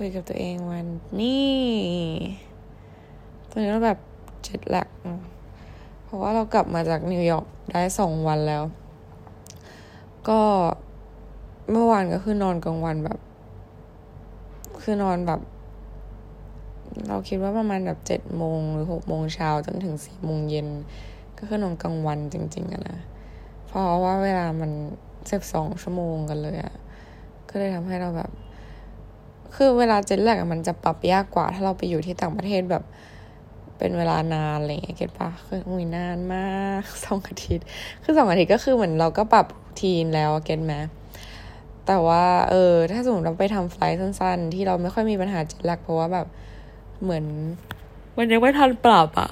[0.00, 0.86] คุยกับตัวเองวัน
[1.20, 1.52] นี้
[3.50, 3.98] ตอนนี้เราแบบ
[4.44, 4.88] เจ็ดแลก
[6.04, 8.62] เพราะว่าเรากลับมาจากนิวยอร์กได้สองวันแล้ว
[10.28, 10.40] ก็
[11.70, 13.18] เมื่อวานก็คือนอนกลางวันแบบ
[14.82, 15.40] คือนอนแบบ
[17.08, 20.68] เราคิดว่าประมาณแบบเจ็ดโมงหรือหกโมงเช้าจนถึงสี่โมงเย็น
[21.38, 22.98] ก็คือนอนกลางวันจริง ๆอะนะ
[23.66, 24.70] เพราะว่าเวลามัน
[25.30, 26.74] สิบสองชั่วโมงกันเลยอะ
[27.48, 28.32] ก็เลยทำให้เราแบบ
[29.54, 32.84] คือเวลาเจ็ตแลกมันจะปรับยากกว่า ถ้าเราไปอยู่ที่ต่างประเทศแบบ
[33.78, 37.66] เป็นเวลานานอะไรเงี้ยเก็ตปะคืออุ้ยนานมากสองอาทิตย์
[38.02, 39.46] คือสองอาทิตย์ก็คือเหมือนเราก็ปรับ
[39.80, 40.74] ทีนแล้วเก็ตไหม
[41.86, 46.26] แต่ว่าเออถ้าสมมติเราไปทำไฟล์สั้น ๆ ที่เราไม่ค่อยมีปัญหาเจ็ตแลกเพราะว่าแบบ
[47.02, 47.24] เหมือน
[48.16, 49.30] มันยังไม่ทันปรับอะ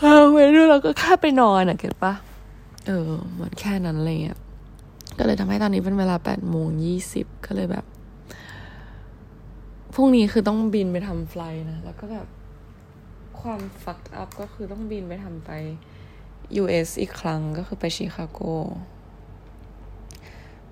[0.00, 2.12] เออเว้นเราก็แค่ไปนอนอะเก็ตปะ
[2.86, 4.38] เออเหมือนแค่นั้นอะไรเงี้ย
[5.18, 7.84] ก็เลยทำให้ตอนนี้เป็นเวลาแปดโมงยี่สิบก็เลยแบบ
[9.94, 12.26] พรุ่งนี้คือต้องบินไปทำไฟล์นะ แล้วก็แบบ
[13.40, 15.50] ความฟักอัพก็คือต้องบินไปทำไป
[16.62, 18.40] US อีกครั้งก็คือไปชิคาโก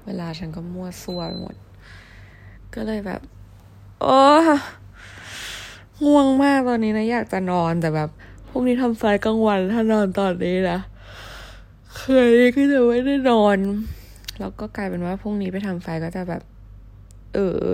[0.04, 1.56] เวลาฉันก็มั่วซั่วไปหมด
[2.74, 3.20] ก็เลยแบบ
[4.00, 4.18] โอ้
[6.04, 8.08] ง่วงมากตอนนี้นะ อยากจะนอนแต่แบบ
[8.48, 10.78] พรุ่งนี้ทำไฟกลางวันถ้านอนตอนนี้นะ
[11.98, 13.58] เคยก็จะไม่ได้นอน
[14.40, 16.42] แล้วก็กลายเป็นว่าพรุ่งนี้ไปทำไฟก็จะแบบ
[17.34, 17.66] เออ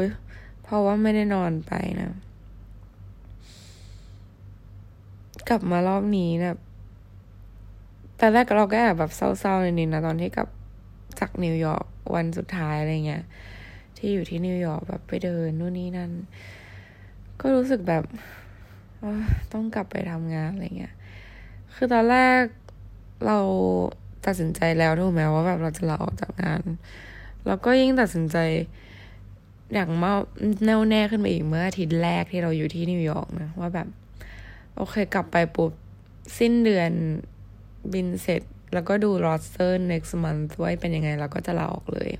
[0.67, 2.12] เพราะว่าไม่ได้นอนไปนะ
[5.48, 6.58] กลับมารอบนี้แบบ
[8.17, 10.48] แต่แรกเราก็แอบแบบเศร้าๆนิดๆนะตอนที่กลับ
[11.19, 13.25] จากนิวยอร์กวันสุดท้ายอะไรเงี้ย
[13.97, 16.11] ที่อยู่ที่นิวยอร์กแบบไปเดินนู่นนี่นั่น
[17.41, 18.05] ก็รู้สึกแบบ
[19.53, 20.95] ต้องกลับไปทำงานอะไรเงี้ย
[21.75, 22.42] คือตอนแรก
[23.27, 23.39] เรา
[24.27, 26.62] ตัดสินใจแล้วถูกไหมว่าแบบเราจะลาออกจากงาน
[27.47, 28.36] แล้วก็ยิ่งตัดสินใจ
[29.75, 30.14] อย่างเมา
[30.64, 33.89] แน่วแน่ขึ้นมาอีกเมื่ออาทิตย์แรกที่เราอยู่ที่นิวยอร์กนะว่าแบบ
[34.77, 35.73] โอเคกลับไปปุ๊บ
[36.39, 36.91] สิ้นเดือน
[37.92, 38.42] บินเสร็จ
[38.74, 42.11] แล้วก็ดู roster next month ว่าเป็นยังไงเราก็จะลาออกเลย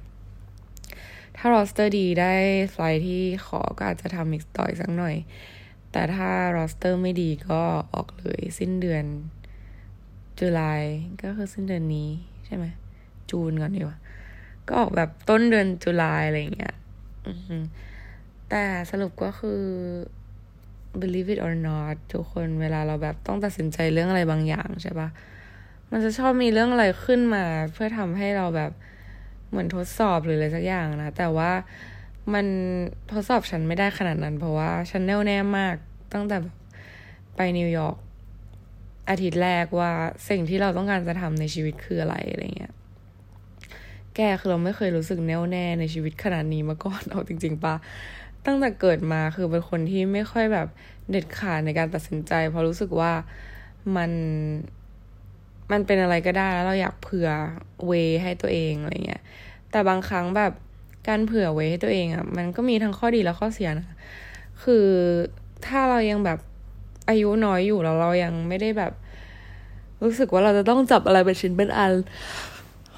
[1.37, 2.34] ถ้า roster ดีได้
[2.72, 5.16] flight ที่ขอก็อาจจะทำอีกต่ออีกสักหน่อย
[5.93, 7.60] แต่ถ้า roster ไม่ดีก็
[7.94, 9.04] ออกเลย สิ้นเดือน
[10.38, 10.82] July
[11.22, 12.09] ก็คือสิ้นเดือนนี้
[12.47, 12.65] ใช่ไหม
[13.31, 13.99] June ก่อนดีกว่า
[14.69, 16.75] ก็ออกแบบต้นเดือน July อะไรอย่างเงี้ย
[18.50, 19.62] แต่สรุปก็คือ
[21.00, 25.09] believe it or not ทุกคนเวลาเราแบบต้องตัดสินใจเรื่องอะไรบางอย่างใช่ปะ
[25.91, 28.72] มันจะชอบมีเรื่องอะไรขึ้นมา เพื่อทำให้เราแบบ
[29.50, 31.53] เหมือนทดสอบหรืออะไรสักอย่างนะ แต่ว่า
[32.34, 32.47] มัน
[33.12, 35.75] ทดสอบฉันไม่ได้ขนาดนั้น เพราะว่าฉันแน่วแน่มาก
[36.12, 36.37] ตั้งแต่
[37.37, 37.97] ไปนิวยอร์ก
[39.10, 39.93] อาทิตย์แรกว่า
[40.28, 42.75] สิ่งที่เราต้องการจะทำในชีวิตคืออะไรอะไรเงี้ย
[44.16, 47.75] แกคือเราไม่เคยรู้สึกแน่วแน่ในชีวิตขนาดนี้มาก่อนเอาจริง ๆปะ
[48.47, 50.69] ตั้งแต่เกิดมาคือเป็นคนที่ไม่ค่อยแบบ
[51.10, 53.12] เด็ดขาดในการตัดสินใจ เพราะรู้สึกว่า
[53.97, 54.10] มัน
[55.72, 57.28] มันเป็นอะไรก็ได้แล้วเราอยากเผื่อ
[57.87, 59.22] เวให้ตัวเองอะไรเงี้ย
[59.71, 60.53] แต่บางครั้งแบบ
[61.09, 63.88] การเผื่อเวให้ตัวเองอะ่ะมันก็มีทั้งข้อดีและข้อเสียนะ
[64.62, 64.87] คือ
[65.66, 66.38] ถ้าเรายังแบบ
[67.09, 68.93] อายุน้อยอยู่แล้วเรายังไม่ได้แบบ
[70.03, 71.93] รู้สึกว่าเราจะต้องจับอะไรเป็นชิ้นเป็นอัน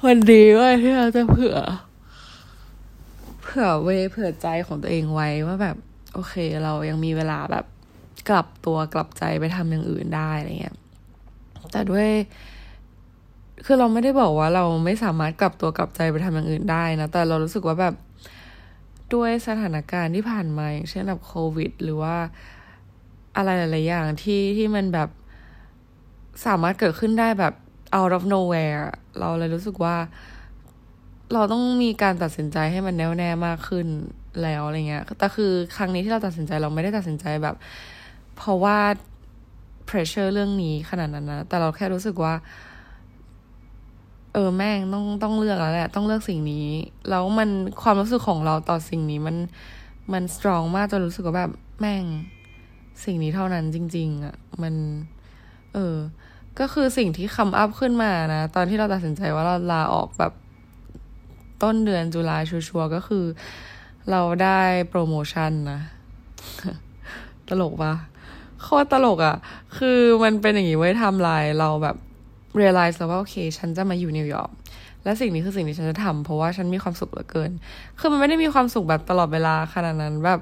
[0.05, 1.57] มันดีว่าที่เราจะเผื่อ
[3.41, 5.77] เผื่อเวเผื่อใจของตัวเองไว้ว่าแบบ
[6.13, 6.33] โอเค
[6.63, 7.65] เรายังมีเวลาแบบ
[8.29, 10.75] กลับตัวกลับใจไปทำอย่างอื่นได้อะไรเงี้ย
[11.71, 12.09] แต่ด้วย
[13.65, 17.95] คือเราไม่ได้บอกว่าเราไม่สามารถกลับตัวกลับใจไปทำอย่างอื่นได้นะ แต่เรารู้สึกว่าแบบ
[19.13, 22.15] ด้วยสถานการณ์ที่ผ่านมาอย่างเช่นแบบโควิด หรือว่า
[23.35, 25.09] อะไรหลาย ๆ อย่างที่ที่มันแบบ
[26.45, 27.53] สามารถเกิดขึ้นได้แบบ
[27.97, 28.83] out of nowhere
[29.19, 29.95] เราเลยรู้สึกว่า
[31.33, 33.87] เราต้องมีการตัดสินใจให้มันแน่วแน่มากขึ้น
[34.41, 37.55] แล้วอะไรเงี้ย แต่คือครั้งนี้ที่เราตัดสินใจเราไม่ได้ตัดสินใจแบบ
[38.37, 38.77] เพราะว่า
[39.89, 42.33] pressure เรื่องนี้ขนาดนั้นนะ แต่เราแค่รู้สึกว่า
[44.33, 46.67] เออแม่งต้องต้องเลือกแล้วแหละ ต้องเลือกสิ่งนี้
[47.09, 47.49] แล้วมัน
[47.81, 49.35] ความรู้สึกของเราต่อสิ่งนี้มัน
[50.13, 52.03] มัน strong มากจนรู้สึกว่าแบบแม่ง
[53.03, 54.73] สิ่งนี้เท่านั้นจริง ๆอะ่ะ มัน
[55.73, 55.95] เออ
[56.59, 60.33] ก็คือสิ่งที่คำอัพขึ้นมานะ ตอนที่เราตัดสินใจว่าเราลาออกแบบ
[61.63, 63.25] ต้นเดือนจุลาชัวร์ก็คือ
[64.11, 64.59] เราได้
[64.89, 65.79] โปรโมชั่นนะ
[67.49, 67.93] ตลกปะ
[68.63, 69.35] โคตรตลกอะ่ะ
[69.77, 71.95] คือมันเป็นอย่างนี้ไว้ทำลายเราแบบ
[72.59, 74.51] realize แล้วว่าโอเค ฉันจะมาอยู่นิวยอร์ก
[75.03, 77.51] และสิ่งนี้คือสิ่งที่ฉันจะทำเพราะว่าฉันมีความสุขเหลือเกิน
[77.99, 80.39] คือมันไม่ได้มีความสุขแบบตลอดเวลาขนาดนั้นแบบ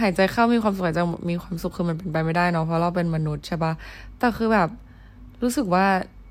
[0.00, 3.72] หายใจเข้ามีความสุขหายใจมีความสุขคือมันเป็นไปไม่ได้เนาะเพราะเราเป็นมนุษย์ใช่ปะ
[4.18, 4.68] แต่คือแบบ
[5.42, 5.86] รู้สึกว่า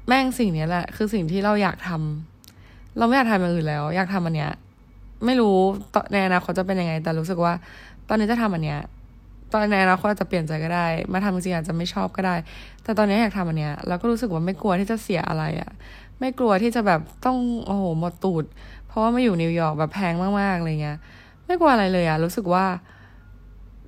[0.08, 4.52] แม่งสิ่งนี้แหละ คือสิ่งที่เราอยากทำเราไม่อยากทำอย่างอื่นแล้ว อยากทำอันเนี้ย
[5.26, 5.58] ไม่รู้
[6.14, 7.54] ในอนาคตจะเป็นยังไง แต่รู้สึกว่า
[8.08, 8.80] ตอนนี้จะทำอันเนี้ย
[9.52, 12.36] ตอนในอนาคตอาจจะเปลี่ยนใจก็ได้ มาทำจริงๆอาจจะไม่ชอบก็ได้
[12.84, 15.72] แต่ตอนนี้อยากทำอันเนี้ยแล้วก็รู้สึกว่าไม่กลัวที่จะเสียอะไรอะ่ะ
[16.20, 18.46] ไม่กลัวที่จะแบบต้องโอ้โหหมดตูด
[18.88, 20.98] เพราะว่ามาอยู่นิวยอร์กแบบแพงมากๆอะไรเงี้ย
[21.46, 22.66] ไม่กลัวอะไรเลยอะ่ะ รู้สึกว่า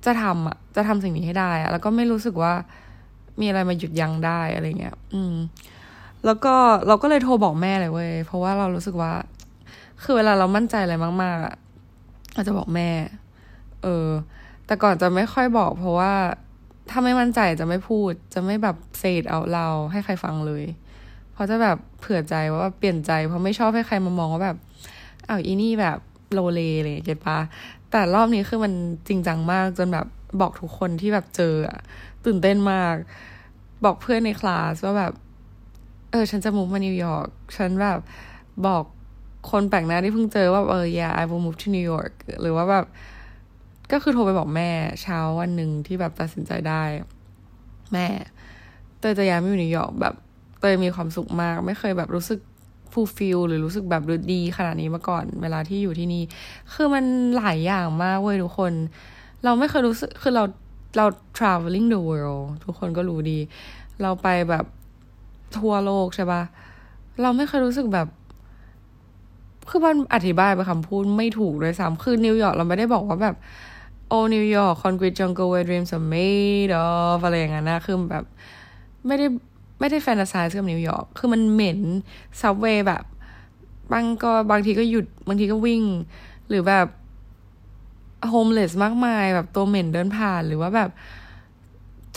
[0.06, 2.52] จะทำอะ จะทำสิ่งนี้ให้ได้อะ่ะแล้วก็ไม่รู้สึกว่า
[3.40, 5.34] มีอะไรมาหยุดยั้งได้อะไรเงี้ย อืม
[6.24, 6.54] แล้วก็
[6.86, 9.12] เราก็เลยโทรบอกแม่เลยเว้ย เพราะว่าเรารู้สึกว่า
[10.02, 11.54] คือเวลาเรามั่นใจอะไรมากๆอะ
[12.34, 12.90] เราจะบอกแม่
[13.82, 14.08] เออ
[14.66, 16.12] แต่ก่อนจะไม่ค่อยบอก เพราะว่า
[16.90, 20.64] ถ้าไม่มั่นใจจะไม่พูด จะไม่แบบเซตเอาเราให้ใครฟังเลย
[21.32, 24.56] เพราะจะแบบเผื่อใจว่าเปลี่ยนใจ เพราะไม่ชอบให้ใครมามองว่าแบบ
[25.28, 25.98] อ้าวอีนี่แบบ
[26.32, 27.38] โลเลเลยเก็ตปะ
[27.90, 28.72] แต่รอบนี้คือมัน
[29.08, 30.06] จริงจังมากจนแบบ
[30.40, 31.78] บอกทุกคนที่แบบเจออะ
[32.26, 32.94] ตื่นเต้นมาก
[33.84, 35.12] บอกเพื่อนในคลาสว่าแบบ
[36.10, 37.26] เออ ฉันจะมุกมานิวยอร์ก
[37.56, 37.98] ฉันแบบ
[38.66, 38.84] บอก
[39.50, 42.86] คนแปลกหน้าที่เพิ่งเจอว่าเออ yeah I will move to New York หรือว่าแบบ
[43.92, 44.70] ก็คือโทรไปบอกแม่
[45.02, 46.82] เช้าวันหนึ่งที่แบบตัดสินใจได้
[47.92, 48.06] แม่
[48.98, 50.14] เตยจะย้ายมาอยู่นิวยอร์กแบบ
[50.60, 52.40] เตยมีความสุขมาก ไม่เคยแบบรู้สึก
[52.92, 56.22] fulfill หรือรู้สึกแบบดีขนาดนี้มาก่อน เวลาที่อยู่ที่นี่
[56.72, 57.04] คือมัน
[57.36, 58.72] หลายอย่างมากเว้ยทุกคน
[59.44, 60.44] เราไม่เคยรู้สึกคือเรา
[60.96, 61.04] เรา
[61.36, 63.38] traveling the world ทุกคนก็รู้ดี
[64.02, 64.64] เราไปแบบ
[65.58, 66.42] ทั่วโลกใช่ปะ
[67.22, 68.08] เราไม่เคยรู้สึกแบบ
[69.70, 73.36] คือมันอธิบายเป็นคำพูดไม่ถูกเลยซ้ำคือนิวยอร์กเราไม่ได้บอกว่าแบบ
[74.08, 78.24] โอ้นิวยอร์ก concrete jungle where dreams are made of อะไรอย่างนั้นนะ คือแบบ
[79.06, 79.26] ไม่ได้
[79.80, 81.80] ไม่ได้แฟนตาซีกับนิวยอร์ก คือมันเหม็น
[82.40, 83.04] subway แบบ
[83.92, 85.82] บางก็บางทีก็หยุดบางทีก็วิ่ง
[86.48, 86.86] หรือแบบ
[88.28, 90.90] homeless มากมาย แบบตัวเหม็นเดินผ่านหรือว่าแบบ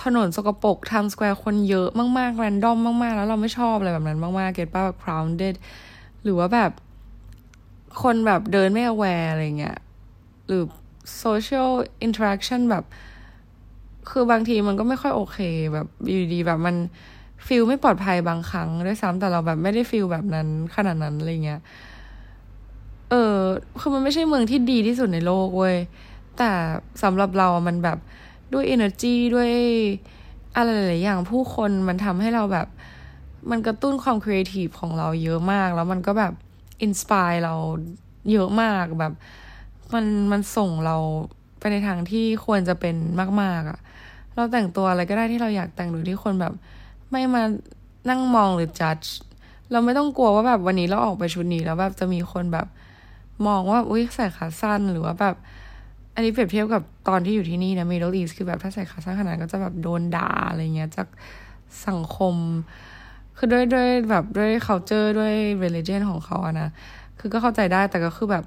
[0.04, 1.88] ถนนสกปรก Times Square คนเยอะ
[2.18, 5.56] มากๆ random มาก ๆ แล้วเราไม่ชอบอะไรแบบนั้นมาก ๆ get ปะแบบ crowded
[6.24, 6.72] หรือว่าแบบ
[8.02, 9.78] คนแบบเดินไม่ aware อะไรเงี้ย
[10.48, 10.64] หรือ
[11.24, 11.70] social
[12.06, 12.84] interaction แบบ
[14.10, 15.38] คือบางทีมันก็ไม่ค่อยโอเค
[15.74, 16.76] แบบอยู่ดีแบบมัน
[17.48, 21.62] feel ไม่ปลอดภัยบางครั้งด้วยซ้ำแต่เราแบบไม่ได้ feel แบบนั้นขนาดนั้นอะไรเงี้ย
[23.10, 23.38] เออ
[23.80, 25.76] คือมันไม่ใช่เมืองที่ดีที่สุดในโลกเว้ย
[26.38, 26.52] แต่
[27.04, 27.98] สำหรับเรามันแบบ
[28.54, 29.52] ด้วย energy ด้วย
[30.56, 32.68] อะไรหลายอย่างผู้คนมันทำให้เราแบบ
[33.50, 36.34] มันกระตุ้นความครีเอทีฟของเราเยอะมาก แล้วมันก็แบบ
[36.82, 37.54] inspire เรา
[38.32, 39.14] เยอะมากแบบ
[39.94, 40.98] มันมันส่งเรา
[41.60, 42.96] ไปในทางที่ควรจะเป็น
[43.42, 43.80] มาก ๆอะ่ะ
[44.36, 46.54] เราแต่งตัวอะไรก็ได้ที่เราอยากแต่งหรือที่คนแบบ
[47.12, 47.42] ไม่มา
[48.10, 48.98] นั่งมองหรือจัด
[49.72, 52.68] เราไม่ต้องกลัวว่าแบบวันนี้เราออกไปชุดนี้แล้วแบบจะมีคนแบบ
[53.48, 55.36] มองว่าอุ้ยใส่ขาสั้นหรือว่าแบบ
[56.16, 61.08] อันนี้เปรียบเทียบกับตอนที่อยู่ที่นี่นะ Middle East คือแบบถ้าใส่ขาสั้นขนาดก็จะแบบโดนด่าอะไรเงี้ยจาก
[61.88, 62.36] สังคม
[63.38, 66.70] คือด้วยด้วยแบบด้วย culture ด้วย religion ของเขาอะนะ
[67.20, 68.44] คือก็เข้าใจได้แต่ก็คือแบบ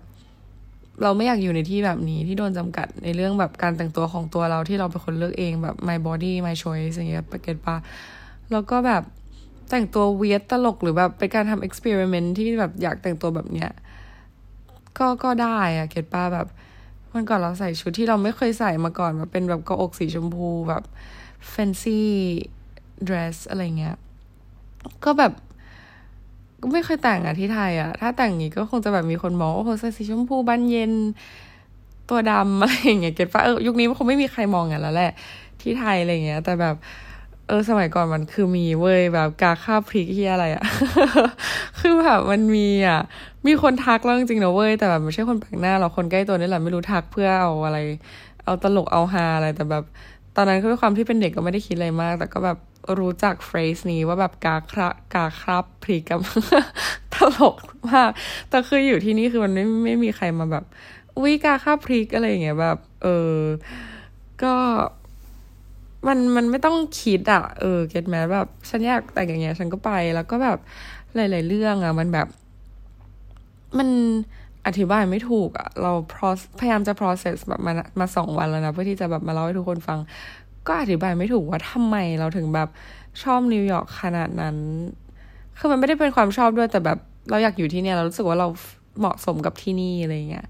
[1.03, 7.77] เราไม่อยากอยู่ในที่แบบนี้ที่โดนจำกัดในเรื่องแบบการแต่งตัวของตัวเราที่เราเป็นคนเลือกเองแบบ my body my choice อย่างเงี้ยเก็ตปะ
[8.53, 9.03] แล้วก็แบบ
[9.71, 13.71] แต่งตัวเวียดตลกหรือแบบเป็นการทำเอ็กซ์เพร์เมนที่แบบอยากแต่งตัวแบบเนี้ย
[14.99, 16.47] ก็ก็ได้อะเก็ตป้าแบบ
[17.15, 20.83] มันก่อนเราใส่ชุดที่เราไม่เคยใส่มาก่อนแบบเป็นแบบกระอกสีชมพูแบบ
[21.49, 22.01] แฟนซี
[23.05, 23.97] เดรสอะไรเงี้ย
[25.05, 25.33] ก็แบบ
[26.61, 30.93] ก็ไม่เคยแต่งอะที่ไทยอะถ้าแต่งนี้ก็คงจะแบบมีคนมองโอ้โหใส่สีชมพูบานเย็น
[32.09, 35.13] ตัวดำอะไรอย่างเงี้ยเก็ตป้าเออยุคนี้มันคงไม่มีใครมองอย่างแล้วแหละ
[35.61, 36.75] ที่ไทยอะไรเงี้ย แต่แบบ
[37.51, 40.65] เออสมัยก่อนมันคือมีเว้ยแบบกาค่าพริกที่อะไรอะ
[41.81, 43.01] คือแบบมันมีอะ
[43.47, 47.79] มีคนทักแล้วจริงๆนะเว้ยแต่แบบไม่ใช่คนแปลกหน้าเราคนใกล้ตัวนี่แหละไม่รู้ทักเพื่อเอาอะไร
[48.45, 49.85] เอาตลกเอาฮาอะไรแต่แบบ
[50.37, 52.59] ตอนนั้นคือความที่เป็นเด็กก็ไม่ได้คิดอะไรมาก แต่ก็แบบ
[52.99, 56.21] รู้จักเฟรสนี้ว่าแบบกาครากาครับพริกกับ
[57.15, 57.57] ตลก
[57.91, 58.11] มาก
[58.51, 60.65] แต่คืออยู่ที่นี่คือมันไม่ไม่มีใครมาแบบ
[61.25, 63.37] วิกาค่าพริกอะไรอย่างเงี้ยแบบ เออ
[64.43, 64.55] ก็
[66.07, 70.59] มันมันไม่ต้องคิดอะเออเก็ตแมแบบฉันอยากแต่งอย่างเงี้ยฉันก็ไปแล้วก็แบบ
[71.15, 72.29] หลาย ๆ เรื่องอะมันแบบ
[73.79, 73.89] มัน
[74.67, 75.93] อธิบายไม่ถูกอะเรา
[76.59, 79.99] พยายามจะ process แบบมามาสองวันแล้วนะเพื่อที่จะแบบมาเล่าให้ทุกคนฟัง
[80.67, 82.69] ก็อธิบายไม่ถูกว่าทำไมเราถึงแบบ
[83.23, 84.57] ชอบนิวยอร์กขนาดนั้น
[85.59, 86.99] คือมันไม่ได้เป็นความชอบด้วยแต่แบบ
[87.31, 88.49] เราอยากอยู่ที่เนี่ย เรารู้สึกว่าเรา
[88.99, 90.47] เหมาะสมกับที่นี่อะไรเงี้ย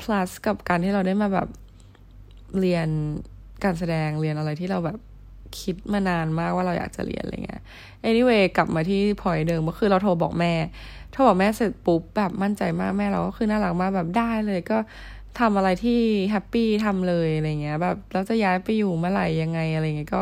[0.00, 1.48] plus กับการที่เราได้มาแบบ
[2.60, 2.88] เรียน
[3.64, 4.98] การแสดงเรียนอะไรที่เราแบบ
[5.60, 7.62] คิดมานานมากว่าเราอยากจะเรียนอะไรเงี้ย
[8.08, 10.52] anyway กลับมาที่พอยเดิมก็คือเราโทรบอกแม่
[11.12, 14.78] โทรบอกแม่เสร็จปุ๊บแบบมั่นใจมากแม่เราก็คือน่ารักมากแบบได้เลยก็
[15.40, 20.20] ทำอะไรที่ happy ทำเลยอะไรเงี้ยแบบแล้วจะย้ายไปอยู่เมื่อไหร่ยังไงอะไรเงี้ยก็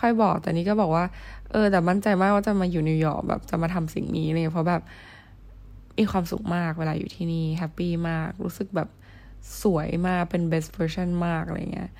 [0.00, 1.04] ค่อยบอกแต่นี้ก็บอกว่า
[1.52, 4.82] เออ แต่มั่นใจมากว่าจะมาอยู่นิวยอร์กแบบจะมาทำสิ่งนี้เลยเพราะแบบ
[5.98, 8.88] มีความสุขมากเวลาอยู่ที่นี่ happy มาก รู้สึกแบบ
[9.62, 11.90] สวยมากเป็น best version มากอะไรเงี้ย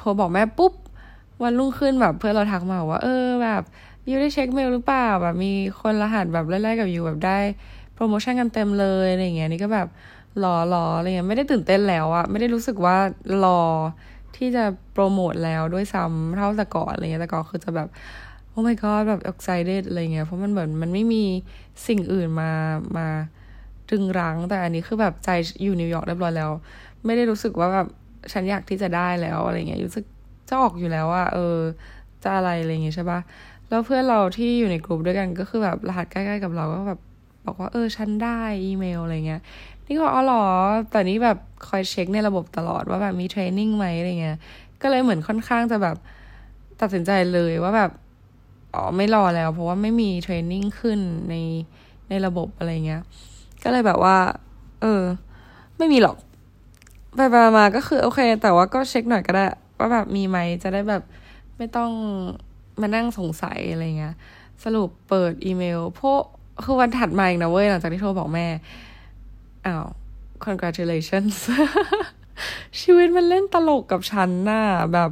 [0.00, 0.72] พอบอกแม่ปุ๊บ
[1.42, 3.62] วันรุ่งขึ้นแบบเพื่อนเราทักมาว่าเออแบบ
[4.08, 7.38] ยูได้เช็คเมลหรือเปล่าแบบมีคนรหัสแบบไล่ๆกับยูแบบได้
[7.94, 9.88] โปรโมชั่นกันเต็มเลยอะไรเงี้ยนี่ก็แบบ
[10.42, 12.96] รอรออะไรเงี้ยไม่ได้ตื่นเต้นแล้วอะไม่ได้รู้สึกว่า
[13.44, 13.60] รอ
[14.36, 17.88] ที่จะโปรโมทแล้วด้วยซ้ำเท่าแต่ก่อนอะไรเงี้ยแต่ก่อนคือจะแบบ
[18.48, 21.24] โอ้ my god แบบ excited อะไรเงี้ยเพราะมันเหมือนมันไม่มี
[21.86, 22.50] สิ่งอื่นมา
[22.96, 23.06] มา
[23.90, 25.28] ตึงรั้งแต่อันนี้คือแบบใจ
[25.62, 26.50] อยู่นิวยอร์กเรียบร้อยแล้ว
[27.04, 27.86] ไม่ได้รู้สึกว่าแบบ
[28.32, 30.04] ฉันอยากที่จะได้แล้วอะไรเงี้ยรู้สึก
[30.48, 31.56] จะออกอยู่แล้วว่า เออ
[32.24, 33.20] จะอะไรอะไรเงี้ยใช่ปะ
[33.68, 37.00] แล้วเพื่อนเราที่อยู่ในกลุ่มด้วยกันก็คือแบบรหัสใกล้ๆกับเราก็แบบ
[37.46, 39.40] บอกว่าเออฉันได้อีเมลอะไรเงี้ย
[39.86, 40.44] นี่ก็อ๋อหรอ
[40.90, 44.36] แต่นี้แบบคอยเช็คในระบบตลอดว่าแบบมี training ไหมอะไรเงี้ย
[44.82, 45.96] ก็เลยเหมือนค่อนข้างจะแบบ
[46.80, 47.90] ตัดสินใจเลยว่าแบบ
[48.74, 50.98] อ๋อไม่รอแล้ว เพราะว่าไม่มี training ขึ้น
[51.30, 51.34] ใน
[52.08, 53.02] ในระบบอะไรเงี้ย
[53.62, 54.16] ก็เลยแบบว่า
[54.80, 55.02] เออ
[55.78, 56.16] ไม่มีหรอก
[57.16, 59.46] ไปไปมาก็คือโอเค แต่ว่าก็เช็คหน่อยก็ได้
[59.78, 61.02] ว่าแบบมีไหมจะได้แบบ
[61.56, 61.90] ไม่ต้อง
[62.80, 64.14] มานั่งสงสัยอะไรเงี้ย
[64.64, 66.22] สรุปเปิดอีเมลพวก
[66.64, 68.46] คือวันถัดมาอีกนะเว้ย หลังจากที่โทรบอกแม่
[69.66, 69.86] อ้าว
[70.44, 71.34] congratulations
[72.80, 75.10] ชีวิตมันเล่นตลกกับฉันน่ะแบบ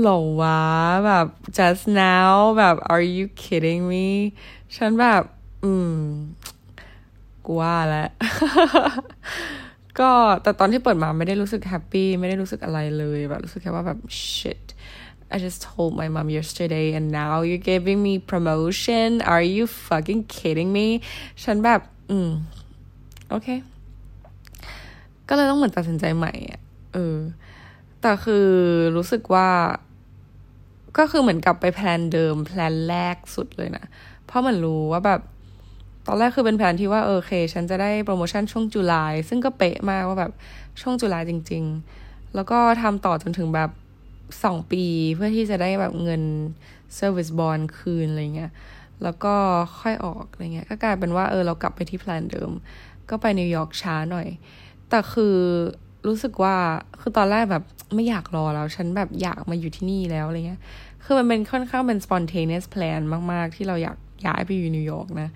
[0.00, 0.60] หลงวะ
[1.06, 1.26] แบบ
[1.58, 4.08] just now แบบ are you kidding me
[4.76, 5.22] ฉันแบบ
[5.64, 5.94] อืม
[7.44, 8.08] กูว่าแล้ว
[9.98, 10.10] ก็
[10.42, 13.98] แต่ตอนที่เปิดมาไม่ได้รู้สึกแฮปปี้ไม่ได้รู้สึกอะไรเลยแบบรู้สึกแค่ว่าแบบ
[14.34, 14.64] shit
[15.34, 20.22] I just told my mom yesterday and now you're giving me promotion are you fucking
[20.36, 20.86] kidding me
[21.44, 22.30] ฉันแบบ อืม
[23.30, 23.48] โอเค
[25.28, 26.60] ก็เลยต้องเหมือนตัดสินใจใหม่อะ
[26.94, 27.18] เออ
[28.00, 28.48] แต่คือ
[28.96, 29.48] รู้สึกว่า
[30.98, 33.84] ก็คือเหมือนกลับไป plan เดิม plan แรกสุดเลยนะ
[34.26, 35.20] เพราะเหมือนรู้ว่าแบบ
[36.06, 40.32] ตอนแรกคือเป็นแผนที่ว่าโอเค ฉันจะได้โปรโมชั่นช่วง July ซึ่งก็เป๊ะมากว่าแบบ
[40.80, 41.64] ช่วง July จริง
[41.98, 43.70] ๆ แล้วก็ทำต่อจนถึงแบบ
[44.44, 44.84] สองปี
[45.14, 46.22] เพื่อที่จะได้แบบเงิน
[46.98, 48.52] Service Bond คืนอะไรเงี้ย
[49.02, 49.34] แล้วก็
[49.80, 52.50] ค่อยออกอะไรเงี้ย ก็กลายเป็นว่าเออเรากลับไปที่ plan เดิม
[53.10, 54.28] ก็ไปนิวยอร์กช้าหน่อย
[54.88, 55.36] แต่คือ
[56.06, 56.56] รู้สึกว่า
[57.00, 60.60] คือตอนแรกแบบไม่อยากรอแล้ว ฉันแบบอยากมาอยู่ที่นี่แล้วอะไรเงี้ย
[61.04, 63.00] คือมันเป็นค่อนข้างเป็น spontaneous plan
[63.32, 63.96] มาก ๆ ที่เราอยาก
[64.26, 65.28] ย้ายไปอยู่นิวยอร์กนะ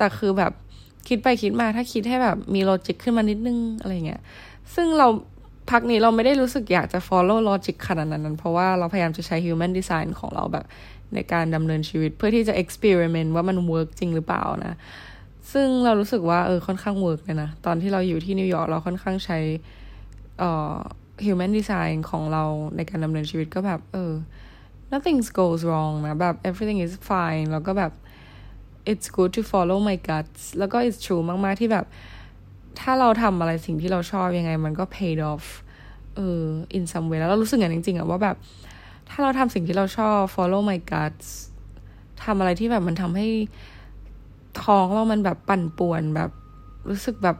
[0.00, 0.52] แต่คือแบบ
[1.08, 4.20] คิดไปคิดมาถ้าคิดให้แบบมี logic ขึ้นมานิดนึงอะไรเงี้ย
[4.74, 5.08] ซึ่งเรา
[5.70, 10.64] พักนี้เราไม่ได้รู้สึกอยากจะ follow logic ขนาดนั้น เพราะว่าเราพยายามจะใช้ human design ของเราแบบ
[11.14, 14.74] ในการดำเนินชีวิตเพื่อที่จะ experiment ว่ามัน work จริงหรือเปล่านะ
[15.52, 19.38] ซึ่งเรารู้สึกว่าเออค่อนข้าง work เลยนะ ตอนที่เราอยู่ที่นิวยอร์กเราค่อนข้างใช้
[20.38, 20.74] เอ่อ
[21.24, 22.44] human design ของเรา
[22.76, 24.12] ในการดำเนินชีวิตก็แบบเออ
[24.92, 27.92] nothing goes wrong นะแบบ everything is fine แล้วก็แบบ
[28.90, 31.86] it's good to follow my guts แล้วก็ it's true มาก ๆ ที่แบบ
[32.80, 35.46] ถ้าเราทำอะไรสิ่งที่เราชอบยังไง มันก็ paid off
[36.16, 36.44] เออ
[36.76, 38.36] in some way แล้วเรารู้สึกอย่างจริง ๆอะว่าแบบ
[39.10, 41.28] ถ้าเราทำสิ่งที่เราชอบ follow my guts
[42.24, 43.28] ทำอะไรที่แบบมันทำให้
[44.62, 46.30] ท้องเรามันแบบปั่นป่วนแบบ
[46.90, 47.36] รู้สึกแบบ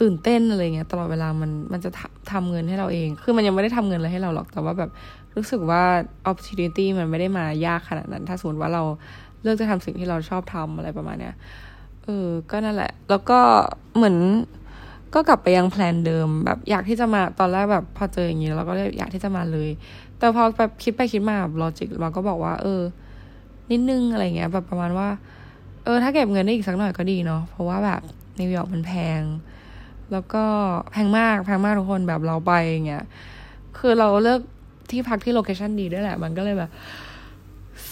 [0.00, 1.90] ตื่นเต้นอะไรเงี้ยตลอดเวลามันมันจะ
[2.32, 4.90] ทำเงินให้เราเอง คือมันยังไม่ได้ทำเงินอะไรให้เราหรอกแต่ว่าแบบ
[5.36, 5.82] รู้สึกว่า
[6.30, 8.82] opportunity มันไม่ได้มายากขนาดนั้น ถ้าสมมติว่าเรา
[9.42, 11.34] เลือกจะทำสิ่งที่เราชอบทำอะไรประมาณเนี้ย
[12.04, 13.38] เออ ก็นั่นแหละ แล้วก็
[13.96, 14.16] เหมือน
[15.14, 19.68] ก็กลับไปยังแพลนเดิมแบบอยากที่จะมาตอนแรกแบบพอเจออย่างนี้เราก็เลยอยากที่จะมาเลย
[20.18, 22.80] แต่พอแบบคิดไปคิดมาแบบ logic เราก็บอกว่า เออ
[23.70, 25.08] นิดนึงอะไรเงี้ย แบบประมาณว่า
[25.84, 28.00] เออ ถ้าเก็บเงินได้อีกสักหน่อยก็ดีเนาะเพราะว่าแบบ
[28.40, 29.22] นิวยอร์กมันแพง
[30.12, 30.44] แล้วก็
[30.90, 33.04] แพงมากแพงมากทุกคนแบบเราไปอย่างเงี้ย
[33.78, 34.40] คือเราเลือก
[34.90, 36.70] ที่พักที่ location ดีด้วยแหละ มันก็เลยแบบ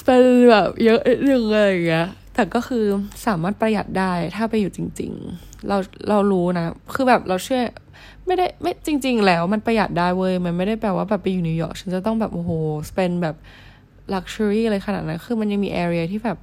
[0.09, 1.01] เป็นแบบเยอะ
[1.31, 2.85] นึงเลยอย่างเงี้ยแต่ก็คือ
[3.27, 5.77] สามารถประหยัดได้ถ้าไปอยู่จริง ๆ เรา
[6.09, 7.63] เรารู้นะ คือแบบเราเชื่อ
[8.27, 12.51] ไม่ได้ไม่จริง ๆ แล้วมันประหยัดได้เว้ยมันไม่ได้แปลว่าแบบไปอยู่นิวยอร์กฉันจะต้องแบบโอ้โห
[12.89, 13.37] spend แบบ
[14.15, 16.39] luxury อะไรขนาดนั้น คือมันยังมี area ที่แบบ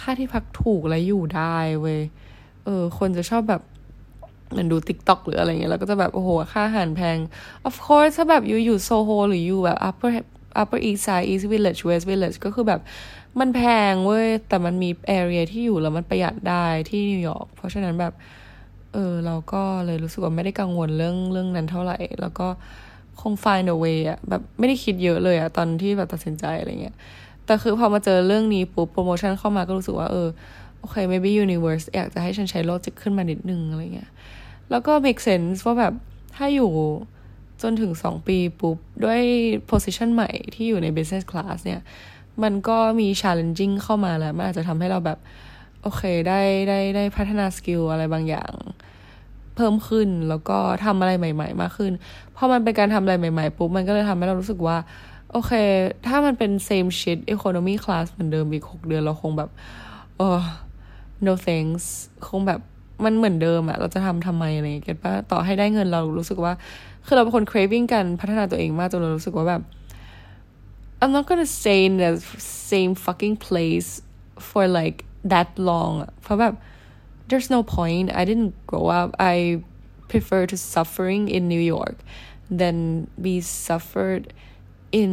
[0.00, 2.00] ค่าที่พักถูกและอยู่ได้เว้ย
[2.64, 3.62] เออ คนจะชอบแบบ
[4.50, 7.18] เหมือนดู TikTok หรืออะไรเงี้ย แล้วก็จะแบบ โอ้โห ค่าอาหารแพง
[7.68, 10.10] of course ถ้าแบบอยู่อยู่โซโฮหรืออยู่แบบ upper
[10.60, 12.80] upper east side east village west village ก็คือแบบ
[13.40, 13.60] มันแพ
[13.92, 18.12] งเว้ย แต่มันมี area ที่อยู่แล้วมันประหยัดได้ที่นิวยอร์กเพราะฉะนั้นแบบ
[18.92, 22.46] เออ เราก็เลยรู้สึกว่าไม่ได้กังวลเรื่องเรื่องนั้นเท่าไหร่ แล้วก็
[23.20, 26.96] คง find a way อะแบบไม่ได้คิดเยอะเลยอะตอนที่แบบตัดสินใจอะไรเงี้ย
[27.46, 30.28] แต่คือพอมาเจอเรื่องนี้ปุ๊บโปรโมชั่นเข้ามาก็รู้สึกว่าเออ
[30.80, 34.10] โอเค maybe universe อยากจะให้ฉันใช้โลจิกขึ้นมานิดนึงอะไรเงี้ย
[34.70, 35.94] แล้วก็ make sense ว่าแบบ
[36.36, 36.70] ถ้าอยู่
[37.62, 39.20] จนถึงสองปีปุ๊บ ด้วย
[39.70, 41.80] position ใหม่ที่อยู่ใน business class เนี่ย
[42.42, 45.18] มันก็มี challenging เข้ามาแล้ว มันอาจจะทำให้เราแบบ
[45.82, 48.52] โอเคได้ได้ได้พัฒนา skill อะไรบางอย่าง
[49.54, 51.92] เพิ่มขึ้นแล้วก็ทำอะไรใหม่ ๆ มากขึ้น
[52.36, 54.76] พอมันเป็นการทำอะไรใหม่ ๆ ปุ๊บ มันก็เลยทำให้เรารู้สึกว่า
[55.32, 55.52] โอเค
[56.06, 59.50] ถ้ามันเป็น same shit economy class เหมือนเดิมอีกหกเดือนเราคงแบบ
[60.16, 60.40] เออ
[61.26, 61.84] no thanks
[62.28, 62.60] คงแบบ
[63.04, 66.52] มันเหมือนเดิมอะเราจะทำทำไมอะไรอย่างเงี้ย get ปะต่อให้ได้เงินเรารู้สึกว่า
[67.08, 69.62] คือเราเป็นคน craving กันพัฒนาตัวเองมากจนเรารู้สึกว่าแบบ
[71.00, 72.12] I'm not gonna stay in the
[72.70, 73.90] same fucking place
[74.48, 74.98] for like
[75.32, 76.54] that long เพราะแบบ
[77.28, 79.36] there's no point I didn't grow up I
[80.10, 81.96] prefer to suffering in New York
[82.60, 82.76] than
[83.26, 83.34] be
[83.66, 84.24] suffered
[85.00, 85.12] in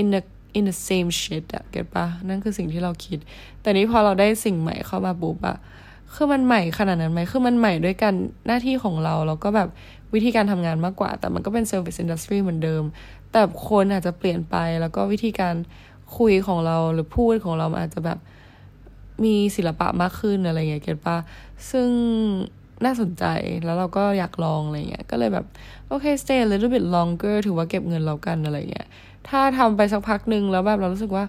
[0.00, 0.22] in a
[0.58, 3.18] in the same shit อะเก็ตปะนั่นคือสิ่งที่เราคิด
[3.60, 5.56] แต่นี้พอเราได้สิ่งใหม่เข้ามาปุ๊บอะ
[6.14, 8.14] คือมันใหม่ขนาดนั้นไหมคือมันใหม่ด้วยกัน
[8.46, 9.68] หน้าที่ของเรา แล้วก็แบบ
[10.14, 12.82] วิธีการทำงานมากกว่า แต่มันก็เป็น service industry เหมือนเดิม
[13.32, 15.54] แต่คนอาจจะเปลี่ยนไปแล้วก็วิธีการ
[16.18, 18.18] คุยของเราหรือพูดของเราอาจจะแบบ
[19.24, 21.16] มีศิลปะมากขึ้นอะไรเงี้ย get ปะ
[21.70, 21.88] ซึ่ง
[22.84, 23.24] น่าสนใจ
[23.64, 25.46] แล้วเราก็อยากลองอะไรเงี้ย ก็เลยแบบ
[25.88, 28.86] โอเค stay a little bit longer ถือว่าเก็บเงินแล้วกันอะไรเงี้ย
[29.28, 31.24] ถ้าทำไปสักพักหนึ่งแล้วแบบเรารู้สึกว่า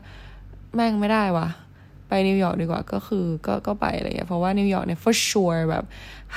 [0.76, 1.48] แม่งไม่ได้วะ
[2.08, 5.84] ไปนิวยอร์กดีกว่าก็คือก็ก็ไปอะไรเงี้ยเพราะว่านิวยอร์กเนี่ย for sure แบบ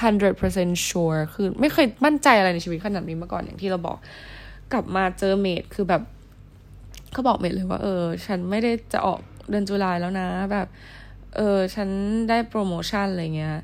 [0.00, 3.98] hundred percent sure คือไม่เคยมั่นใจอะไรในชีวิตขนาดนี้มาก่อนอย่างที่เราบอก
[4.72, 6.02] กลับมาเจอเมดคือแบบ
[7.12, 9.20] เขาบอกเมดเลยว่า เออ ฉันไม่ได้จะออก
[9.50, 10.66] เดือนจุลายแล้วนะ แบบ
[11.36, 11.88] เออ ฉัน
[12.28, 13.56] ได้โปรโมชั่นอะไรเงี้ย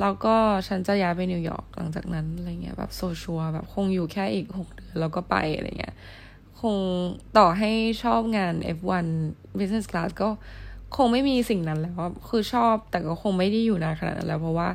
[0.00, 0.36] แล้วก็
[0.68, 5.94] ฉันจะย้ายไปนิวยอร์กหลังจากนั้นอะไรเงี้ยแบบโซชัวแบบคงอยู่แค่อีกหกเดือนแล้วก็ไปอะไรเงี้ย
[6.60, 6.76] คง
[7.38, 7.70] ต่อให้
[8.02, 9.06] ชอบงาน F1
[9.58, 10.28] Business Class ก็
[10.96, 11.94] คงไม่มีสิ่งนั้นแล้ว
[12.28, 14.68] คือชอบแต่ก็คงไม่ได้อยู่นานขนาดนั้นแล้ว เพราะว่า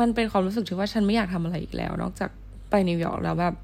[0.00, 2.30] มันเป็นความรู้สึกที่ว่าฉันไม่อยากทำอะไรอีกแล้ว นอกจาก
[2.70, 3.54] ไปนิวยอร์กแล้วแบบ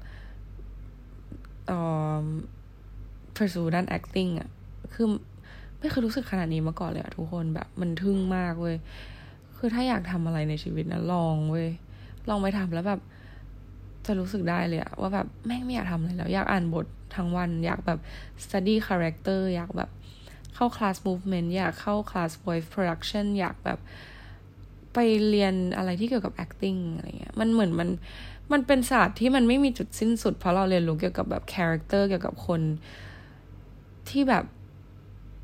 [1.67, 1.79] เอ่
[2.21, 2.25] อ
[3.35, 4.49] pursue ด้าน acting อะ
[4.93, 5.07] คือ
[5.79, 8.75] ไม่เคยรู้สึกขนาดนี้มาก่อนเลยอะทุกคนแบบมันทึ่งมากเว้ย
[9.57, 11.67] คือถ้าอยากทำอะไรในชีวิตนะลองเว้ย
[12.29, 13.01] ลองไปทำแล้วแบบ
[14.05, 16.85] จะรู้สึกได้เลยอะว่าแบบแม่งไม่อยากทำอะไรแล้ว อยากอ่านบท
[17.15, 17.99] ทั้งวัน อยากแบบ
[18.43, 19.89] study character อยากแบบ
[20.55, 23.79] เข้าคลาส movement อยากเข้าคลาส voice production อยากแบบ
[24.93, 27.89] ไปเรียนอะไรที่เกี่ยวกับ acting อะไรเงี้ย มันเหมือนมัน
[28.51, 32.61] มันเป็นศาสตร์ที่มันไม่มีจุดสิ้นสุด เพราะเราเรียนรู้เกี่ยวกับแบบ character เกี่ยวกับคน
[34.09, 34.43] ที่แบบ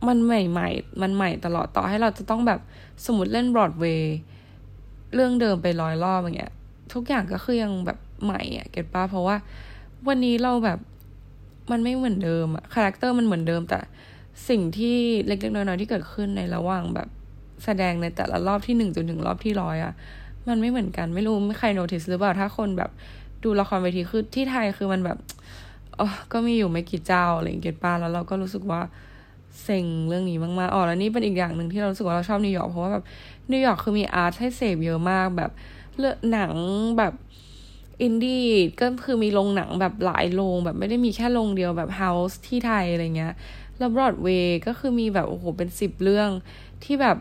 [0.08, 2.60] มันใหม่ๆ มันใหม่ตลอดต่อให้เราจะต้องแบบ
[3.06, 4.16] สมมติเล่นบรอดเวย์
[5.14, 6.54] เรื่องเดิมไปร้อยรอบอย่างเงี้ย
[6.94, 9.36] ทุกอย่างก็คือยังแบบใหม่อะ get ปะเพราะว่า
[10.08, 10.80] วันนี้เราแบบ
[11.72, 13.80] มันไม่เหมือนเดิมอะ character มันเหมือนเดิมแต่
[14.50, 17.10] สิ่งที่เล็กๆน้อยๆที่เกิดขึ้นในระหว่างแบบ
[17.66, 19.94] แสดงในแต่ละรอบที่หนึ่งจนถึงรอบที่ร้อยอะ
[20.48, 22.92] มันไม่เหมือนกันไม่รู้มีใคร notice หรือเปล่าถ้าคนแบบ
[23.44, 25.18] ดูละครเวทีคือที่ไทยคือมันแบบ
[26.00, 28.82] อ๋อก็มีอยู่ไม่กี่เจ้าอะไรอย่างเงี้ยปะแล้วเราก็รู้สึกว่า
[29.64, 33.04] เซ็งเรื่องนี้มากๆอ๋อแล้วนี่เป็นอีกอย่างหนึ่งที่เรารู้สึกว่าเราชอบนิวยอร์กเพราะว่าแบบ
[33.52, 35.52] นิวยอร์กคือมี art ให้เสพเยอะมากแบบ
[35.98, 36.54] หรือหนัง
[36.98, 37.14] แบบ
[38.02, 38.46] อินดี้
[38.82, 43.34] ก็คือมีโรงหนังแบบหลายโรงแบบไม่ได้มีแค่โรงเดียวแบบ House ที่ไทยอะไรเงี้ย
[43.78, 46.30] แล้วบรอดเวย์ก็คือมีแบบโอ้โหเป็นสิบเรื่อง
[46.84, 47.18] ที่แบบ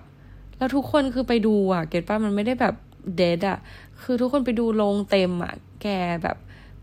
[0.58, 2.74] แล้วทุกคนคือไปดูอะ get ปะมันไม่ได้แบบ
[3.16, 3.58] dead อะ
[4.02, 5.86] คือทุกคนไปดูโรงเต็มอะ แก
[6.22, 6.36] แบบ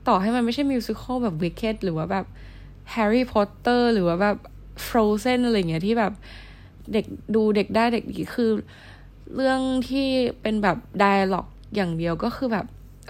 [0.08, 2.26] ต่อให้มันไม่ใช่ musical แบบ Wicked หรือว่าแบบ
[2.92, 4.38] Harry Potter หรือว่าแบบ
[4.88, 6.14] Frozen อะไรเงี้ยที่แบบ
[6.94, 8.50] เด็กดูเด็กได้เด็กดีคือ
[9.36, 9.60] เรื่อง
[9.90, 10.08] ที่
[10.42, 12.66] เป็นแบบ dialogue อย่างเดียวก็คือแบบ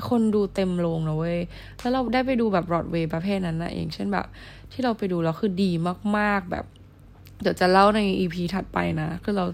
[0.10, 1.40] คนดูเต็มโรงนะเว้ย
[1.80, 4.26] แล้วเราได้ไปดูแบบบรอดเวย์ประเภทนั้นนะเอง เช่นแบบ
[4.72, 5.72] ที่เราไปดูแล้วคือดี
[6.18, 6.66] มาก ๆ แบบ
[7.42, 9.46] เดี๋ยวจะเล่าใน EP ถัดไปนะ คือเรา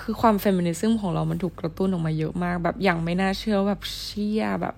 [0.00, 4.74] คือความ feminism ของเรามันถูกกระตุ้นออกมาเยอะมาก แบบอย่างไม่น่าเชื่อแบบเชี่ยแบบ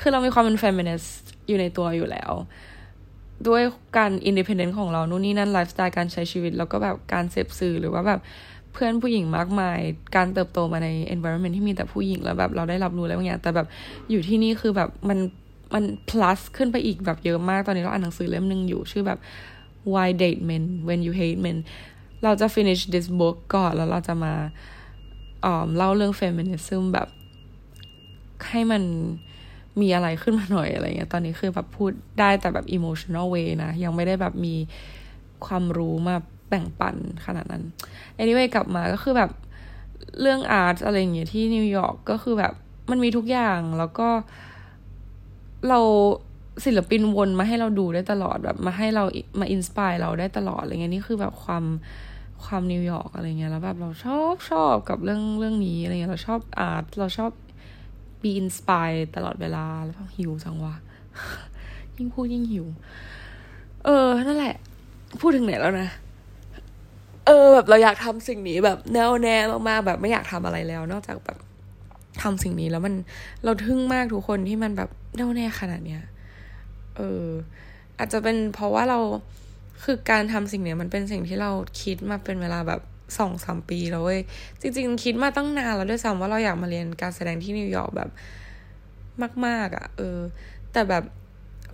[0.00, 2.32] คือเรามีความเป็นเฟมินิสต์อยู่ในตัวอยู่แล้ว
[3.48, 3.62] ด้วย
[3.96, 8.20] การ independent ของเรานู่นนี่นั่นไลฟ์สไตล์การใช้ชีวิต แล้วก็แบบการเสพสื่อหรือว่าแบบ
[8.72, 9.78] เพื่อนผู้หญิงมากมาย
[10.16, 13.66] การเติบโตมาใน environment ที่มีแต่ผู้หญิงแล้วแบบเราได้รับรู้แล้วอย่างแต่แบบ
[14.10, 15.18] อยู่ที่นี่คือแบบมัน
[15.74, 19.18] มัน plus ขึ้นไปอีกแบบเยอะมากตอนนี้เราอ่านหนังสือเล่มหนึ่งอยู่ชื่อแบบ
[19.92, 21.58] why date men when you hate men
[22.26, 27.08] เราจะ finish this book ก่อนแล้วเราจะมาเออเล่าเรื่อง feminism แบบ
[28.48, 28.82] ให้มัน
[29.80, 34.54] มีอะไรขึ้นมาหน่อยอะไรเงี้ย ตอนนี้คือแบบพูดได้แต่แบบ emotional way นะ ยังไม่ได้แบบมี
[35.46, 36.16] ความรู้มา
[36.48, 37.62] แบ่งปันขนาดนั้น
[38.20, 39.30] anyway กลับมาก็คือแบบ
[40.20, 42.52] เรื่อง art อะไรอย่างเงี้ยที่นิวยอร์กก็คือแบบ
[42.90, 44.08] มันมีทุกอย่างแล้วก็
[45.68, 45.80] เรา
[46.64, 49.04] ศิลปินวนมาให้เราดูได้ตลอดแบบมาให้เรา
[49.40, 51.64] มา inspire เราได้ตลอดอะไรเงี้ยนี่คือแบบความ
[52.44, 57.30] ความนิวยอร์กอะไรเงี้ยแล้วแบบเราชอบชอบกับเรื่องเรื่องนี้อะไรเงี้ยเราชอบ art เราชอบ
[58.22, 60.74] บีอินสปายตลอดเวลาแล้วหิวจังวะ
[61.96, 62.66] ยิ่งพูดยิ่งหิว
[63.84, 64.54] เออ นั่นแหละ
[65.20, 65.88] พูดถึงไหนแล้วนะ
[67.26, 69.36] เออ แบบเราอยากทำสิ่งนี้แบบแน่วแน่
[69.68, 71.38] มากๆแบบไม่อยากทำอะไรแล้ว นอกจากแบบ
[72.22, 72.94] ทำสิ่งนี้แล้วมัน
[73.44, 76.02] เราทึ่งมากทุกคนที่มันแบบแน่วแน่ขนาดเนี้ย
[76.96, 77.26] เออ
[77.98, 78.98] อาจจะเป็นเพราะว่าเรา
[79.84, 81.50] คือการทำสิ่งเนี้ยมันเป็นสิ่งที่เรา
[81.82, 82.80] คิดมาเป็นเวลาแบบ
[83.18, 84.20] สองสามปีแล้วเว้ย
[84.60, 88.10] จริง ๆ คิดมาตั้งนานแล้วด้วยซ้ำว่าเราอยากมาเรียนการแสดงที่นิวยอร์กแบบ
[89.46, 90.18] มาก ๆอะ่ะ เออ
[90.72, 91.04] แต่แบบ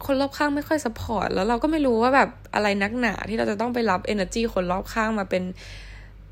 [0.04, 5.42] คนรอบข้างไม่ค่อย support แล้วเราก็ไม่รู้ว่าแบบอะไรนักหนาที่เราจะต้องไปรับ energy คนรอบข้างมาเป็น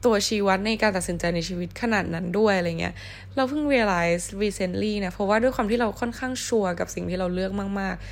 [0.04, 2.94] ตัวชี้วัดในการตัดสินใจในชีวิตขนาดนั้นด้วยอะไรเงี้ย
[3.37, 8.04] เราเพิ่ง realize recently นะ เพราะว่าด้วยความที่เราค่อนข้าง sure กับสิ่งที่เราเลือกมาก ๆ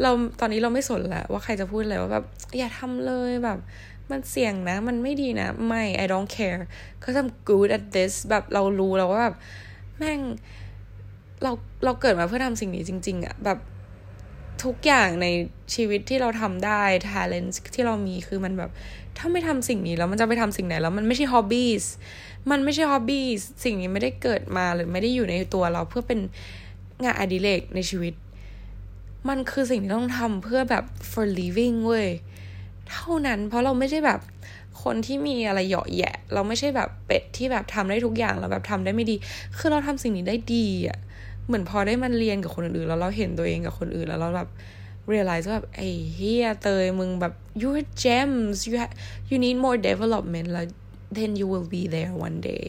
[0.00, 2.24] เราตอนนี้เราไม่สนแล้วว่าใครจะพูดอะไรว่าแบบ
[2.58, 3.58] อย่าทำเลยแบบ
[4.10, 6.62] มันเสี่ยงนะ มันไม่ดีนะ ไม่ I don't care
[7.02, 9.36] cause I'm good at this แบบเรารู้แล้วว่าแบบ
[9.98, 10.20] แม่ง
[11.42, 11.52] เรา
[11.84, 13.58] เราเกิดมาเพื่อทำสิ่งนี้จริง ๆอะแบบ
[14.64, 15.26] ทุกอย่างใน
[15.74, 18.70] ชีวิตที่เราทำได้ talent ที่เรามีคือมันแบบ
[19.18, 21.84] ถ้าไม่ทำสิ่งนี้แล้วมันจะไปทำสิ่งไหนแล้วมันไม่ใช่ hobbies
[22.50, 26.20] มันไม่ใช่ hobbies สิ่งนี้ไม่ได้เกิดมาหรือไม่ได้อยู่ในตัวเราเพื่อเป็น
[27.04, 28.14] งานอดิเรกในชีวิต
[29.28, 32.08] มันคือสิ่งที่ต้องทำเพื่อแบบ for living เว้ย
[32.90, 34.20] เท่านั้นเพราะเราไม่ใช่แบบ
[34.82, 39.16] คนที่มีอะไรเหยาะแยะ เราไม่ใช่แบบเป็ดที่แบบทำได้ทุกอย่างแล้วแบบทำได้ไม่ดี
[39.58, 40.98] คือเราทำสิ่งนี้ได้ดีอะ
[41.46, 44.48] เหมือนพอได้มันเรียนกับคนอื่นแล้วเราเห็นตัวเองกับคนอื่นแล้วเราแบบ
[45.12, 48.96] realize ว่าแบบไอ้เฮียเตยมึงแบบ you're gems you ha-
[49.30, 50.66] you need more development แล้ว
[51.16, 52.64] then you will be there one day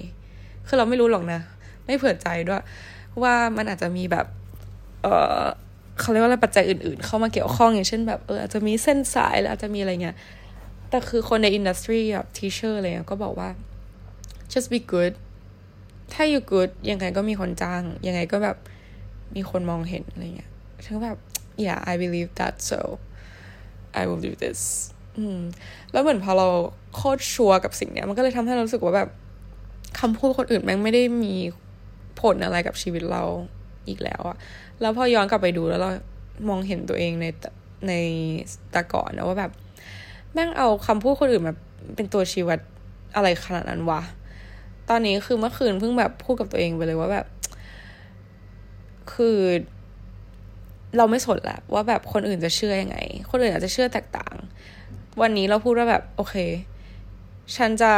[0.68, 1.40] คือเราไม่รู้หรอกนะ
[1.86, 2.64] ไม่เผื่อใจด้วย
[3.22, 4.26] ว่ามันอาจจะมีแบบ
[5.04, 5.08] เอ
[5.42, 5.44] อ
[6.00, 10.16] เขาเรียกว่าอะไรปัจจัยอื่นๆ เข้ามาเกี่ยวข้องอย่างเช่นแบบเอออาจจะมีเส้นสายหรืออาจจะมีอะไรเงี้ย
[10.90, 13.50] แต่คือคนในอินดัสทรีแบบ teacher อะไรเงี้ยก็บอกว่า
[14.54, 15.14] just be good
[16.14, 18.58] ถ้า you good ยังไงก็มีคนจ้าง ยังไงก็แบบ
[19.36, 20.50] มีคนมองเห็นอะไรเงี้ย
[20.86, 21.18] ฉันก็แบบ
[21.66, 22.80] yeah I believe that so
[24.00, 24.60] I will do this
[25.18, 25.40] อืม
[25.92, 26.48] แล้วเหมือนพอเรา
[26.96, 29.10] โคตรชัวร์กับสิ่งเนี้ย มันก็เลยทำให้เรารู้สึกว่าแบบ
[30.00, 31.36] คำพูดคนอื่นแม่งไม่ได้มี
[32.22, 33.24] ผลอะไรกับชีวิตเรา
[33.88, 34.38] อีกแล้วอะ
[34.84, 35.90] แล้วพอย้อนกลับไปดูแล้วเรา
[36.50, 37.26] มองเห็นตัวเองใน
[37.88, 37.94] ใน
[38.74, 39.52] ต่ก่อนนะว่าแบบ
[40.34, 41.56] แม่งเอาคำพูดคนอื่นมา
[41.96, 42.60] เป็นตัวชี้วัด
[43.16, 44.02] อะไรขนาดนั้นวะ
[44.90, 47.26] ตอนนี้คือเมื่อคืนเพิ่งแบบพูดกับตัวเองไปเลยว่าแบบ
[49.14, 49.38] คือ
[50.98, 52.98] เราไม่สนละว่าแบบคนอื่นจะเชื่อยังไง
[53.30, 54.36] คนอื่นอาจจะเชื่อแตกต่าง
[55.22, 56.36] วันนี้เราพูดว่าแบบ โอเค
[57.56, 57.94] ฉันจะ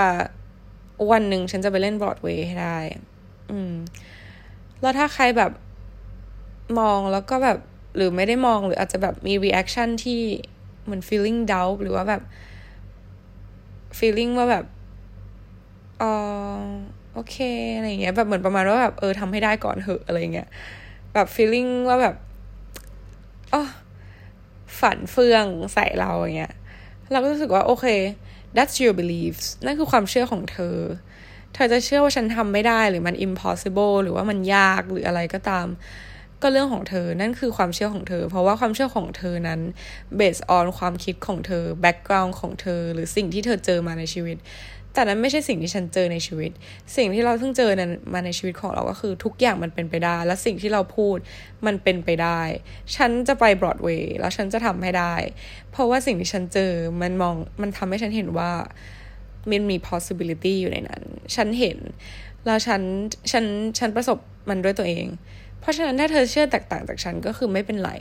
[1.12, 2.78] วันหนึ่งฉันจะไปเล่นบรอดเวย์ให้ได้
[3.52, 3.74] อืม
[4.82, 5.52] แล้วถ้าใครแบบ
[6.80, 7.58] มองแล้วก็แบบ
[7.96, 10.22] หรือไม่ได้มองหรืออาจจะแบบมี reaction ที่
[10.84, 12.22] เหมือน feeling doubt หรือว่าแบบ
[13.98, 14.66] feeling ว่าแบบ
[16.00, 16.04] เอ
[16.60, 16.62] อ
[17.14, 17.36] โอเค
[17.76, 20.48] อะไรเงี้ยแบบเหมือนประมาณว่าแบบเออทำให้ได้ก่อนเหอะอะไรเงี้ย
[21.14, 22.16] แบบ feeling ว่าแบบ
[23.54, 23.64] อ๋อ
[24.80, 26.54] ฝันเฟืองใส่เราอย่างเงี้ย
[27.12, 27.86] เราก็รู้สึกว่าโอเค
[28.56, 30.78] that's your beliefs นั่นคือความเชื่อของเธอ
[31.54, 35.68] เธอจะเชื่อว่าฉันทำไม่ได้หรือมัน impossible หรือว่ามันยากหรืออะไรก็ตาม
[36.42, 39.62] ก็เรื่องของเธอ นั่นคือความเชื่อของเธอ เพราะว่าความเชื่อของเธอนั้น
[40.20, 44.38] based on ความคิดของเธอ background ของเธอ หรือสิ่งที่เธอเจอมาในชีวิต
[44.94, 46.52] แต่นั้นไม่ใช่สิ่งที่ฉันเจอในชีวิต
[46.96, 51.18] สิ่งที่เราเพิ่งเจอนั้นมาในชีวิตของเราก็คือทุกอย่างมันเป็นไปได้ และสิ่งที่เราพูด
[51.66, 52.42] มันเป็นไปได้
[52.96, 55.16] ฉันจะไปบรอดเวย์แล้วฉันจะทำให้ได้
[55.72, 56.72] เพราะว่าสิ่งที่ฉันเจอ
[57.02, 58.52] มันมอง มันทำให้ฉันเห็นว่า
[59.52, 61.04] มันมี possibility อยู่ในนั้น
[61.36, 61.78] ฉันเห็น
[62.46, 62.82] แล้วฉัน
[63.32, 63.46] ฉัน
[63.80, 64.18] ฉันประสบ
[64.50, 65.06] มันด้วยตัวเอง
[65.66, 67.92] เพราะฉะนั้นถ้าเธอเชื่อแตกต่างจากฉันก็คือไม่เป็นไร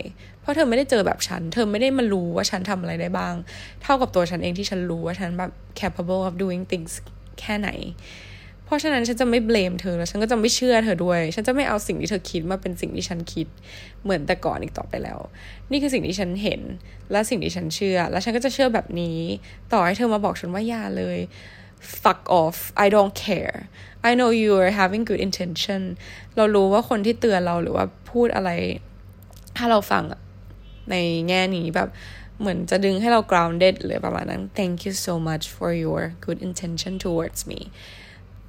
[0.41, 3.35] เพราะเธอไม่ได้เจอแบบฉัน เธอไม่ได้มารู้ว่าฉันทำอะไรได้บ้าง
[3.83, 5.51] เท่ากับตัวฉันเองที่ฉันรู้ว่าฉันแบบ
[5.81, 6.93] capable of doing things
[7.41, 7.69] แค่ไหน
[8.65, 13.47] เพราะฉะนั้นฉันจะไม่เบลมเธอแล้วฉันก็จะไม่เชื่อเธอด้วย ฉันจะไม่เอาสิ่งที่เธอคิดมาเป็นสิ่งที่ฉันคิด
[14.03, 15.19] เหมือนแต่ก่อนอีกต่อไปแล้ว
[15.71, 16.61] นี่คือสิ่งที่ฉันเห็น
[17.13, 19.19] และสิ่งที่ฉันเชื่อ และฉันก็จะเชื่อแบบนี้
[19.73, 21.19] ต่อให้เธอมาบอกฉันว่าอย่าเลย
[22.03, 23.57] fuck off I don't care
[24.09, 25.83] I know you are having good intention
[26.37, 28.51] เรารู้ว่าคนที่เตือนเราหรือว่าพูดอะไร
[29.57, 30.05] ถ้าเราฟัง
[30.91, 30.97] ใน
[31.29, 31.89] แง่นี้แบบ
[32.41, 37.61] เหมือนจะดึงให้เรา grounded เลยประมาณนั้น thank you so much for your good intention towards me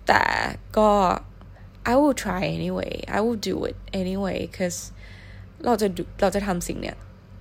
[0.08, 0.24] แต่
[0.78, 0.90] ก็
[1.92, 4.80] I will try anyway I will do it anyway cause
[5.66, 5.88] เราจะ
[6.22, 6.98] เราจะทำสิ่งเนี้ย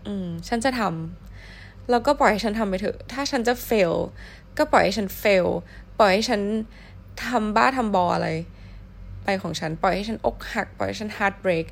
[0.07, 3.95] อืม ฉันจะทำแล้วก็ปล่อยให้ฉันทำไปเถอะ ถ้าฉันจะ fail
[4.59, 5.47] ก็ปล่อยให้ฉัน fail
[5.99, 6.41] ปล่อยให้ฉัน
[7.25, 8.29] ทำบ้าทำบออะไร
[9.25, 11.67] ไปของฉันปล่อยให้ฉันอกหัก ปล่อยให้ฉัน heart break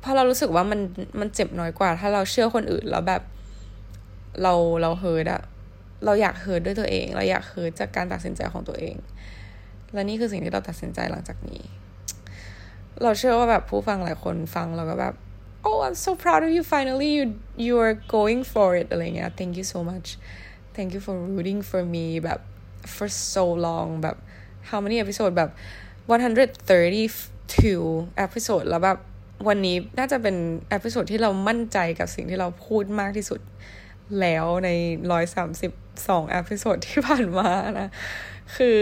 [0.00, 0.80] เพราะเรารู้สึกว่ามัน
[1.20, 3.22] มันเจ็บน้อยกว่า ถ้าเราเชื่อคนอื่นแล้วแบบ
[4.42, 5.42] เราเรา hurt อะ
[6.04, 8.96] เราอยาก hurt ด้วยตัวเอง เราอยาก hurt จากการตัดสินใจของตัวเอง
[9.92, 11.64] และนี่คือสิ่งที่เราตัดสินใจหลังจากนี้
[13.02, 15.14] เราเชื่อว่าแบบผู้ฟังหลายคนฟังเราก็แบบ
[15.66, 17.24] oh I'm so proud of you finally you
[17.66, 20.08] you are going for it อะไรเงี้ย thank you so much
[20.76, 22.40] thank you for rooting for me แบบ
[22.94, 24.16] for so long แบบ
[24.70, 25.50] how many episode แบบ
[26.08, 27.84] 132
[28.26, 28.98] episode แล้วแบบ
[29.48, 30.36] วันนี้น่าจะเป็น
[30.70, 33.40] episode ที่เรามั่นใจกับสิ่งที่เราพูดมากที่สุด
[34.20, 34.68] แล้วใน
[35.10, 35.72] ร้อยสามสิบ
[36.08, 37.50] สอง episode ที่ผ่านมา
[37.80, 37.88] นะ
[38.56, 38.78] คือ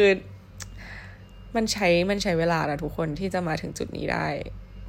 [1.57, 4.27] มันใช้มันใช้เวลานะทุกคนที่จะมาถึงจุดนี้ได้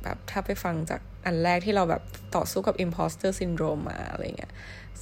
[0.04, 2.02] แบบถ้าไปฟังจากอันแรกที่เราแบบ
[2.36, 4.52] ต่อสู้กับ imposter syndrome มาอะไรเงี้ย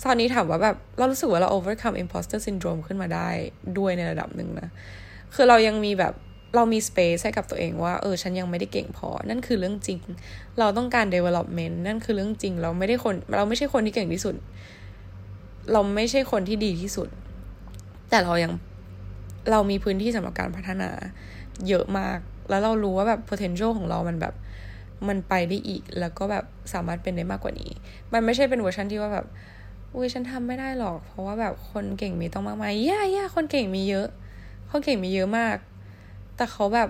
[0.04, 3.30] ตอนนี้ถามว่าแบบเรารู้สึกว่าเรา overcome imposter syndrome ขึ้นมาได้
[3.78, 4.70] ด้วยในระดับหนึ่งนะ
[5.36, 6.14] คือเรายังมีแบบ
[6.56, 10.00] เรามี space ให้กับตัวเองว่า เออ ฉันยังไม่ได้เก่งพอ นั่นคือเรื่องจริง
[10.60, 14.36] เราต้องการ development นั่นคือเรื่องจริง เราไม่ได้คน เราไม่ใช่คนที่เก่งที่สุด
[15.72, 17.08] เราไม่ใช่คนที่ดีที่สุด
[18.10, 18.52] แต่เรายัง
[19.52, 20.90] เรามีพื้นที่สำหรับการพัฒนา
[21.68, 22.18] เยอะมาก
[22.50, 24.34] แล้วเรารู้ว่าแบบ potential ของเรามันแบบ
[25.08, 27.72] มันไปได้อีก แล้วก็แบบสามารถเป็นได้มากกว่านี้
[28.14, 29.26] มันไม่ใช่เป็นเวอร์ชันที่ว่าแบบ
[29.94, 34.08] อุ้ยฉันทำไม่ได้หรอก เพราะว่าแบบคนเก่งมีต้องมากมายย่าย่าคนเก่งมีเยอะ
[34.72, 35.58] คนเก่งมีเยอะมาก
[36.36, 36.90] แต่เขาแบบ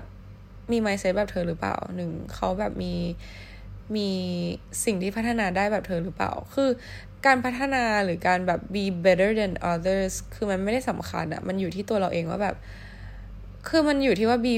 [0.71, 2.93] มีไมเซ็ตแบบเธอหรือเปล่าหนึ่งเขาแบบมี
[3.95, 4.09] มี
[4.85, 6.69] สิ่งที่พัฒนาได้แบบเธอหรือเปล่า คือ
[7.25, 12.55] การพัฒนาหรือการแบบ be better than others คือมันไม่ได้สำคัญอะมันอยู่ที่ตัวเราเองว่าแบบ
[13.67, 14.53] คือมันอยู่ที่ว่า be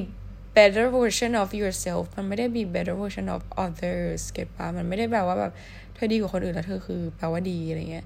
[0.58, 5.52] better version of yourself มันไม่ได้ be better version of others เก็ตปะมันไม่ได้แปลว่าแบบ
[5.96, 8.06] เธอดีกว่าคนอื่นแล้วเธอคือแปลว่าดีอะไรเงี้ย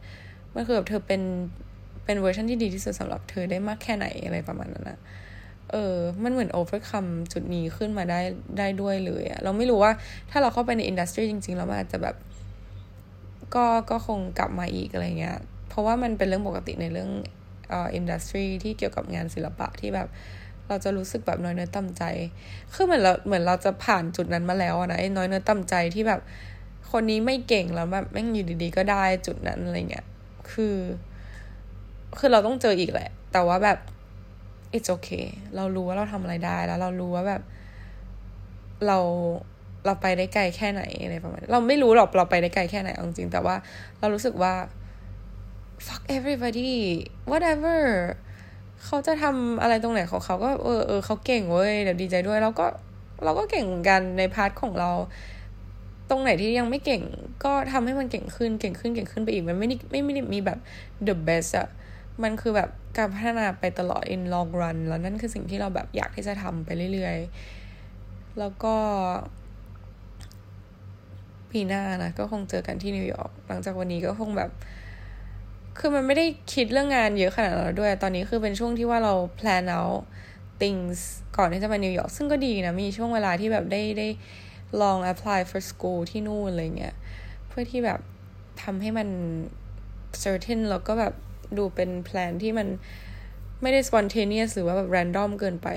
[0.54, 1.22] มันคือแบบเธอเป็น
[2.08, 5.00] เป็นเวอร์ชันที่ดีที่สุดสำหรับเธอได้มากแค่ไหนอะไรประมาณนั้นนะ
[5.72, 8.20] เออ มันเหมือน overcome จุดนี้ขึ้นมาได้
[8.58, 9.92] ได้ด้วยเลยอะเราไม่รู้ว่า
[10.32, 12.16] ถ้าเราเข้าไปใน industry จริง ๆ แล้วมันอาจจะแบบ
[13.56, 15.38] ก็ก็คงกลับมาอีกอะไรเงี้ย
[15.70, 17.10] เพราะว่ามันเป็นเรื่องปกติในเรื่อง
[17.70, 20.08] เอ่อ industry ที่เกี่ยวกับงานศิลปะที่แบบ
[20.68, 22.04] เราจะรู้สึกแบบน้อยเนื้อต่ำใจ
[22.74, 26.22] คือเหมือนเราเหมือนเราจะผ่านจุดนั้นมาแล้วนะไอ้น้อยเนื้อต่ำใจที่แบบ
[26.92, 30.06] คนนี้ไม่เก่งแล้วแบบแม่งอยู่ดีๆ ก็ได้จุดนั้นอะไรเงี้ย
[30.52, 30.76] คือ
[32.20, 33.78] คือเราต้องเจออีกแหละ แต่ว่าแบบ
[34.76, 37.42] it's okay เรารู้ว่าเราทำอะไรได้แล้ว เรารู้ว่าแบบ
[38.88, 38.98] เรา
[39.86, 43.56] เราไปได้ไกลแค่ไหนอะไรประมาณเราไม่รู้หรอกเราไปได้ไกลแค่ไหนจริงแต่ว่า
[44.00, 44.54] เรารู้สึกว่า
[45.86, 46.72] fuck everybody
[47.32, 47.82] whatever
[48.86, 52.68] เขาจะทำอะไรตรงไหนของเขาก็เออเออเขาเก่งเว้ยเดี๋ยวดีใจด้วยแล้วก็
[53.24, 54.92] เราก็เก่งเหมือนกันใน part ของเรา
[56.10, 57.02] ตรงไหนที่ยังไม่เก่ง
[57.44, 60.60] ก็ทำให้มันเก่งขึ้นเก่งขึ้นเก่งขึ้นไปอีกมันไม่ได้ไม่ไม่ได้มีแบบ
[61.08, 61.68] the best อะ
[62.24, 68.76] มันคือแบบการพัฒนาไปตลอด in long run แล้วนั่นคือสิ่งที่เราแบบอยากที่จะทำไปเรื่อยๆ แล้วก็
[71.52, 74.52] ปีหน้านะก็คงเจอกันที่นิวยอร์กหลังจากวันนี้ก็คงแบบ
[75.78, 80.02] คือมันไม่ได้คิดเรื่องงานเยอะขนาดนั้นด้วย ตอนนี้คือเป็นช่วงที่ว่าเรา plan out
[80.62, 81.00] things
[81.38, 84.08] ก่อนที่จะไปนิวยอร์กซึ่งก็ดีนะ มีช่วงเวลาที่แบบได้ได้
[84.82, 86.96] ลอง apply for school ที่นู่นอะไรเงี้ย
[87.48, 88.00] เพื่อที่แบบ
[88.64, 89.08] ทำให้มัน
[90.24, 91.14] certain แล้วก็แบบ
[91.58, 92.68] ดูเป็นแพลนที่มัน
[93.62, 95.68] ไม่ได้ spontaneous หรือว่าแบบ random เกินไป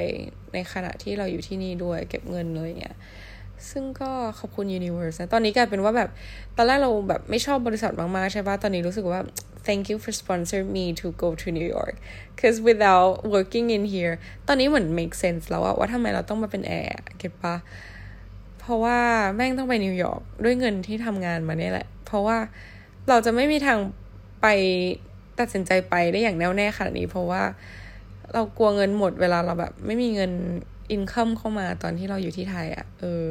[0.53, 2.97] ในขณะที่เราอยู่ที่นี่ด้วยเก็บเงินเลยเงี้ย
[3.71, 6.11] ซึ่งก็ขอบคุณ Universe นะ ตอนนี้กลายเป็นว่าแบบ
[6.57, 9.21] ตอนแรกเราแบบไม่ชอบบริษัทมาก ๆ ใช่ปะตอนนี้รู้สึกว่า
[9.67, 11.95] thank you for sponsor me to go to New York
[12.39, 14.15] cause without working in here
[14.47, 17.57] ตอนนี้เหมือน make sense แล้วว่าทำไมเราต้องมาเป็นแอร์ get ปะ
[18.61, 18.99] เพราะว่า
[19.35, 22.39] แม่งต้องไปนิวยอร์กด้วยเงินที่ทำงานมาเนี่ยแหละ เพราะว่า
[23.09, 23.79] เราจะไม่มีทาง
[24.43, 24.47] ไป
[25.41, 27.43] ตัดสินใจไปได้อย่างแน่วแน่ขนาดนี้ เพราะว่า
[28.35, 30.33] เรากลัวเงินหมดเวลาเราแบบ ไม่มีเงิน
[30.91, 33.25] income เข้ามาตอนที่เราอยู่ที่ไทยอะ่ะเออ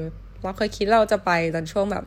[0.43, 2.03] เราเคยคิดเราจะไปตอนช่วงแบบ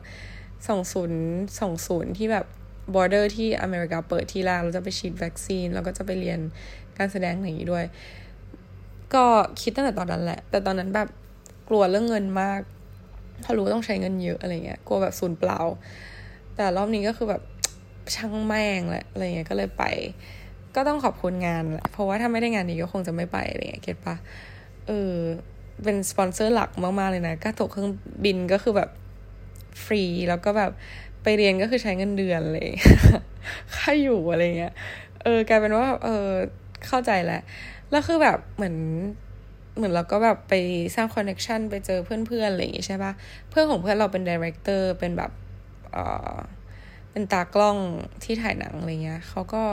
[0.67, 1.21] สองศูนย์
[1.59, 2.45] สองศูนย์ที่แบบ
[2.93, 6.39] border ที่อเมริกาเปิดทีแรกเราจะไปฉีดวัคซีน แล้วก็จะไปเรียน
[6.97, 7.85] การแสดงอย่างนี้ด้วย
[9.13, 9.25] ก็
[9.61, 11.07] คิดตั้งแต่ตอนนั้นแหละ แต่ตอนนั้นแบบ
[11.69, 12.61] กลัวเรื่องเงินมาก
[13.41, 15.59] เพราะรู้ต้องใช้เงินเยอะอะไรเงี้ยกลัวแบบสูญเปล่า
[16.55, 17.41] แต่รอบนี้ก็คือแบบ
[18.15, 19.83] ช่างแม่งละอะไรเงี้ยก็เลยไป
[20.75, 24.15] ก็ต้องขอบคุณงานแหละเพราะว่าถ้าไม่ได้งานนี้ก็คงจะไม่ไปอะไรเงี้ย get ปะ
[24.87, 25.13] เออ
[25.83, 27.89] เป็นสปอนเซอร์หลักมากๆเลยนะก็ตั๋วเครื่อง
[28.25, 28.89] บินก็คือแบบ
[29.83, 30.71] ฟรีแล้วก็แบบ
[31.23, 32.83] ไปเรียนก็คือใช้เงินเดือนเลย
[33.75, 34.73] ค่าอยู่อะไรเงี้ย
[35.23, 36.27] เออกลายเป็นว่า เออ
[36.87, 37.41] เข้าใจแหละ
[37.91, 38.75] แล้วคือแบบเหมือน
[39.75, 40.53] เหมือนเราก็แบบไป
[40.95, 43.11] สร้าง connection ไปเจอเพื่อนๆอะไรอย่างงี้ใช่ปะ
[43.49, 45.31] เพื่อนของเพื่อนเราเป็น director เป็นแบบ
[45.93, 45.97] เอ
[46.33, 46.37] อ
[47.13, 47.77] เป็นตากล้อง
[48.23, 49.63] ที่ถ่ายหนังอะไรเงี้ยเขาก็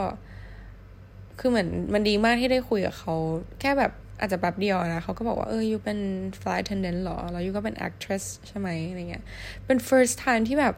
[1.39, 3.15] คือเหมือนมันดีมากที่ได้คุยกับเขา
[3.61, 5.99] แค่แบบอาจจะแบบเดียวนะเขาก็บอกว่าเออยูเป็น
[6.39, 9.23] flight attendant หรอ แล้วยูก็เป็น actress ใช่ไหมอะไรเงี้ย
[9.65, 10.75] เป็น first time ที่แบบ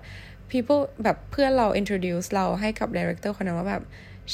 [0.51, 3.83] people แบบเพื่อนเรา introduce เราให้กับ director คนนั้นว่าแบบ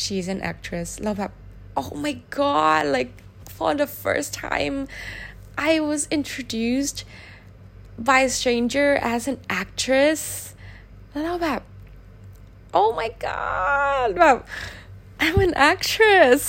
[0.02, 1.32] she's an actress เราแบบ
[1.80, 3.14] oh my god like
[3.56, 4.76] for the first time
[5.70, 7.00] I was introduced
[8.10, 10.22] by a stranger as an actress
[11.10, 11.62] แล้วเราแบบ
[12.78, 14.38] oh my god แบบ
[15.24, 16.44] I'm an actress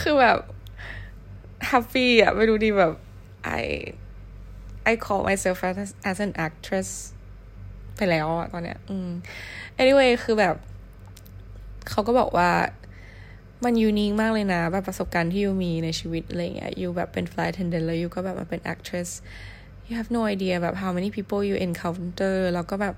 [0.00, 0.38] คือแบบ
[1.70, 2.92] happy อะไม่รู้ดีแบบ
[3.60, 3.62] I
[4.90, 6.88] I call myself as as an actress
[7.96, 9.10] ไปแล้วอะตอนเนี้ย อืม
[9.82, 10.56] anyway คือแบบ
[11.90, 12.50] เขาก็บอกว่า
[13.64, 19.10] มันยูนิคมากเลยนะ แบบประสบการณ์ที่ยูมีในชีวิตอะไรเงี้ยยูแบบเป็น flight attendant แล้วยูก็แบบมาเป็น actress
[19.86, 22.94] you have no idea แบบ how many people you encounter แล้วก็แบบ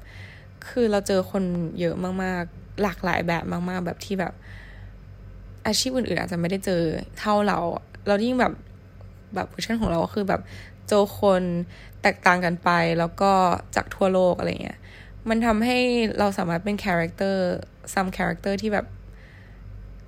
[0.69, 1.45] คือเราเจอคน
[1.81, 4.33] เยอะมากๆ หลากหลายแบบมากๆ แบบที่แบบ
[5.67, 6.83] อาชีพอื่นๆอาจจะไม่ได้เจอ
[7.19, 7.59] เท่าเรา
[8.07, 8.53] เรายิ่งแบบ
[9.35, 10.41] แบบเวอร์ชันของเราก็คือแบบ
[10.89, 11.43] เจอคน
[12.03, 13.33] แตกต่างกันไปแล้วก็
[13.77, 14.79] จากทั่วโลกอะไรเงี้ย
[15.29, 15.79] มันทำให้
[16.19, 18.87] เราสามารถเป็น character some character ที่แบบ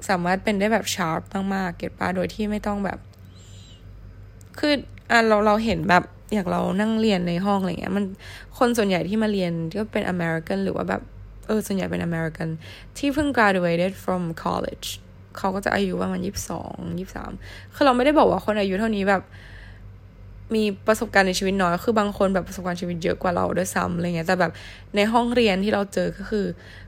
[0.08, 1.20] สามารถเป็นได้แบบ sharp
[1.54, 2.98] มากๆ get ปะโดยที่ไม่ต้องแบบ
[4.58, 4.74] คือ
[5.10, 8.04] อะเราเราเห็นแบบ อย่างเรานั่งเรียนในห้องอะไรเงี้ย มัน
[8.58, 11.02] คนส่วนใหญ่ที่มาเรียนก็เป็นอเมริกันหรือว่าแบบ
[11.46, 12.48] เออส่วนใหญ่เป็นอเมริกัน
[12.98, 14.88] ที่เพิ่ง graduated from college
[15.36, 17.30] เขาก็จะอายุประมาณยี่สิบสองยี่สิบสาม
[17.74, 19.22] คือเราไม่ได้บอกว่าคนอายุเท่านี้แบบ
[20.54, 24.52] มีประสบการณ์ในชีวิตน้อย คือบางคนแบบประสบการณ์ชีวิตเยอะกว่าเราด้วยซ้ำอะไรเงี้ย แต่แบบ
[24.96, 26.46] ในห้องเรียนที่เราเจอก็คือ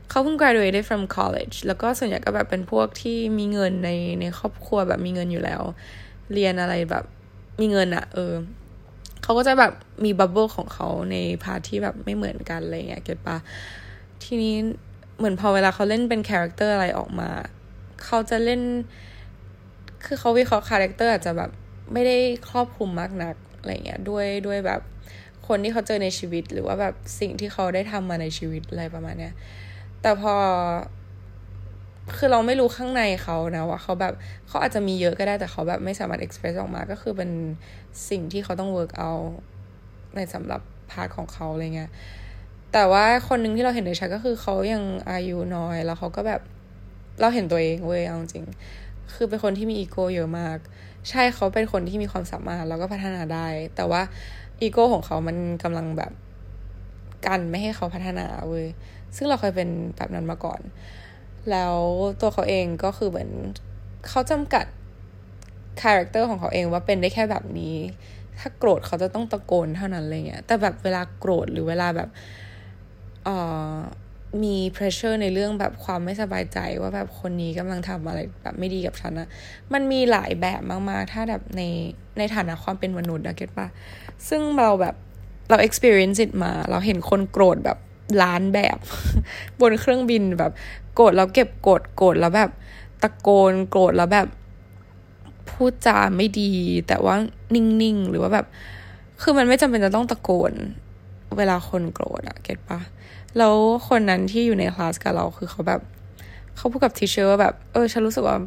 [0.09, 3.89] เขาเพิ่ง graduated from college แล้วก็ส่วนใหญ่ก็แบบเป็นพวกที่มีเงินใน
[4.21, 5.61] ในครอบครัวแบบมีเงินอยู่แล้ว
[6.33, 7.03] เรียนอะไรแบบ
[7.61, 8.33] มีเงินอะเออ
[9.23, 9.73] เขาก็จะแบบ
[10.05, 13.37] มี bubble ของเขาใน part ที่แบบไม่เหมือนกันอะไรเงี้ย get ปะ
[14.23, 14.55] ทีนี้
[15.17, 17.29] เหมือนพอเวลาเขาเล่นเป็น character อะไรออกมา
[18.05, 18.61] เขาจะเล่น
[20.05, 21.51] คือเขาวิเคราะห์ character อาจจะแบบ
[21.93, 22.17] ไม่ได้
[22.49, 24.81] ครอบคลุมมากนักอะไรเงี้ยด้วยด้วยแบบ
[25.47, 29.33] คนที่เขาเจอในชีวิตหรือว่าแบบสิ่งที่เขาได้ทำมาในชีวิตอะไรประมาณเนี้ย
[30.01, 30.35] แต่พอ
[32.17, 34.13] คือเราไม่รู้ข้างในเขานะว่าเขาแบบ
[34.47, 37.31] เขาอาจจะมีเยอะก็ได้แต่เขาแบบไม่สามารถ express ออกมาก็คือเป็น
[38.09, 39.27] สิ่งที่เขาต้อง work out
[40.15, 41.91] ในสำหรับ part ของเขาอะไรเงี้ย
[42.73, 46.41] แต่ว่าคนหนึ่งที่เราเห็นในชัดก็คือเขายังอายุน้อยแล้วเขาก็แบบ
[47.21, 48.45] เราเห็นตัวเองเว้ยเอาจริง
[49.13, 50.57] คือเป็นคนที่มีอีโก้เยอะมาก
[51.09, 54.01] ใช่เขาเป็นคนที่มีความสามารถแล้วก็พัฒนาได้ แต่ว่า
[54.61, 56.11] อีโก้ของเขามันกำลังแบบ
[57.25, 58.67] กันไม่ให้เขาพัฒนาเว้ย
[59.15, 60.61] ซึ่งเราเคยเป็นแบบนั้นมาก่อน
[61.51, 61.75] แล้ว
[62.21, 63.29] ตัวเขาเองก็คือเหมือน
[64.09, 64.65] เขาจำกัด
[65.81, 67.75] character ของเขาเองว่าเป็นได้แค่แบบนี้
[68.39, 72.09] ถ้าโกรธเขาจะต้องตะโกนเท่านั้นอะไรเงี้ย แต่แบบเวลาโกรธหรือเวลาแบบ
[73.23, 73.35] เอ่
[73.73, 73.75] อ
[74.43, 79.27] มี pressure ในเรื่องแบบความไม่สบายใจว่าแบบคนนี้กำลังทำอะไรแบบไม่ดีกับฉันอะ
[79.73, 81.61] มันมีหลายแบบมากๆ ถ้าแบบใน
[82.17, 83.67] ในฐานะความเป็นมนุษย์นะ get ปะ
[84.29, 84.95] ซึ่งเราแบบ
[85.49, 87.77] เรา experience it มา เราเห็นคนโกรธแบบ
[88.23, 88.77] ล้านแบบ
[89.61, 90.51] บนเครื่องบินแบบ
[90.95, 92.49] โกรธแล้วเก็บกดโกรธแล้วแบบ
[93.01, 94.27] ตะโกนโกรธแล้วแบบ
[95.49, 96.51] พูดจาไม่ดี
[96.87, 97.15] แต่ว่า
[97.53, 98.45] นิ่งๆ หรือว่าแบบ
[99.21, 100.53] คือมันไม่จำเป็นจะต้องตะโกน
[101.37, 102.79] เวลาคนโกรธอะ get ปะ
[103.37, 103.55] แล้ว
[103.87, 105.81] คนนั้นที่อยู่ในคลาสกับเราคือเขาแบบ
[106.55, 108.37] เขาพูดกับ teacher ว่าแบบ เออ ฉันรู้สึกว่า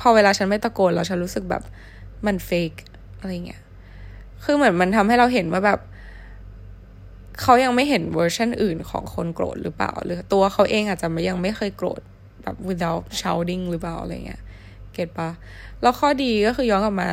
[0.00, 1.62] พอเวลาฉันไม่ตะโกนแล้วฉันรู้สึกแบบ
[2.26, 2.72] มันเฟก
[3.18, 3.62] อะไรเงี้ย
[4.44, 5.80] คือเหมือนมันทำให้เราเห็นว่าแบบ
[7.40, 12.00] เขายังไม่เห็นเวอร์ชันอื่นของคนโกรธหรือเปล่า หรือตัวเขาเองอาจจะยังไม่เคยโกรธ
[12.42, 14.42] แบบ without shouting หรือเปล่าอะไรเงี้ย
[14.92, 15.30] เก็ตปะ
[15.82, 17.08] แล้วข้อดีก็คือย้อนกลับมา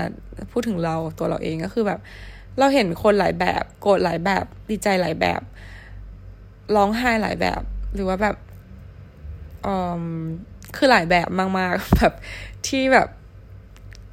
[0.52, 2.00] พูดถึงเราตัวเราเองก็คือแบบ
[2.60, 5.42] เราเห็นคนหลายแบบโกรธหลายแบบดีใจหลายแบบ
[6.76, 7.62] ร้องไห้หลายแบบ
[7.94, 8.36] หรือว่าแบบ
[9.66, 10.06] อืม
[10.76, 12.14] คือหลายแบบมากๆแบบ
[12.68, 13.08] ที่แบบ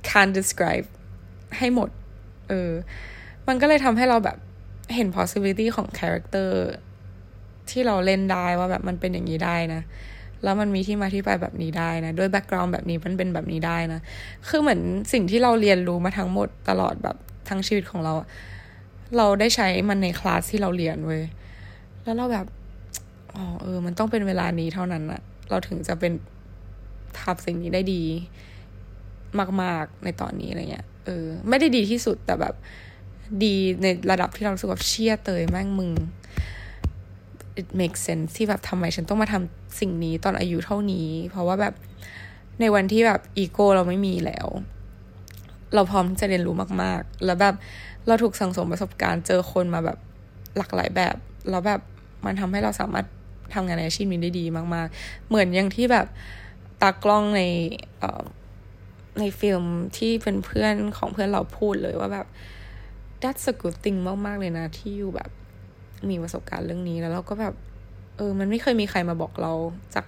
[0.08, 0.86] can't describe
[1.58, 1.90] ให้หมด
[2.48, 2.70] เออ
[3.48, 4.38] มันก็เลยทำให้เราแบบ
[4.94, 6.50] เห็น possibility ของ character
[7.70, 9.82] ที่เราเล่นได้ว่าแบบมันเป็นอย่างนี้ได้นะ
[10.44, 14.00] แล้วมันมีที่มาที่ไปแบบนี้ได้นะ ด้วย background แบบนี้มันเป็นแบบนี้ได้นะ
[14.48, 14.80] คือเหมือน
[15.12, 17.16] สิ่งที่เราเรียนรู้มาทั้งหมดตลอดแบบ
[17.48, 18.14] ทั้งชีวิตของเรา
[19.16, 21.22] เราได้ใช้มันในคลาสที่เราเรียนเว้ย
[22.02, 22.46] แล้วเราแบบ
[23.34, 26.12] อ๋อเออ มันต้องเป็นเวลานี้เท่านั้นอะเราถึงจะเป็น
[27.20, 28.02] ทำสิ่งนี้ได้ดี
[29.62, 32.54] มาก ๆ ในตอนนี้อะไรเงี้ย เออ ไม่ได้ดีที่สุดแต่แบบ
[33.44, 35.92] ดีในระดับที่เรารู้สึกว่าเชี่ยเตยแม่งมึง
[37.60, 41.74] it makes sense ที่แบบทำไมฉันต้องมาทำสิ่งนี้ตอนอายุเท่านี้ เพราะว่าแบบ
[42.60, 44.48] ในวันที่แบบอีโก้เราไม่มีแล้ว
[45.74, 47.54] เราพร้อมที่จะเรียนรู้มาก ๆ แล้วแบบ
[48.06, 49.98] เราถูกสั่งสมประสบการณ์เจอคนมาแบบ
[50.56, 51.16] หลากหลายแบบ
[51.50, 51.80] แล้วแบบ
[52.24, 53.06] มันทำให้เราสามารถ
[53.54, 54.44] ทำงานในอาชีพนี้ได้ดี
[54.74, 56.06] มาก ๆ เหมือนอย่างที่แบบ
[56.82, 57.42] ตากล้องใน
[59.18, 59.64] ในฟิล์ม
[59.96, 60.12] ที่
[60.46, 62.26] เพื่อนๆของเพื่อนเราพูดเลยว่าแบบ
[63.22, 65.30] that's a good thing มาก ๆ เลยนะ ที่อยู่แบบ
[66.10, 67.54] มีประสบการณ์เรื่องนี้แล้วเราก็แบบ
[68.16, 69.52] เออ มันไม่เคยมีใครมาบอกเรา
[69.94, 70.06] จาก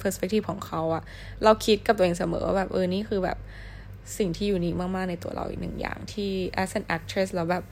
[0.00, 1.02] perspective ของเขาอะ
[1.44, 3.38] เราคิดกับตัวเองเสมอว่าแบบเออนี่คือแบบ
[4.18, 6.30] สิ่งที่อยู่นิคมาก ๆ ในตัวเราอีกหนึ่งอย่างที่
[6.62, 7.64] as an actress แล้วแบบ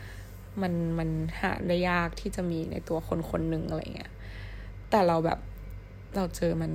[0.62, 1.08] มันมัน
[1.40, 4.12] หาได้ยากที่จะมีในตัวคนคนหนึ่งอะไรเงี้ย
[4.90, 5.38] แต่เราแบบ
[6.16, 6.70] เราเจอมัน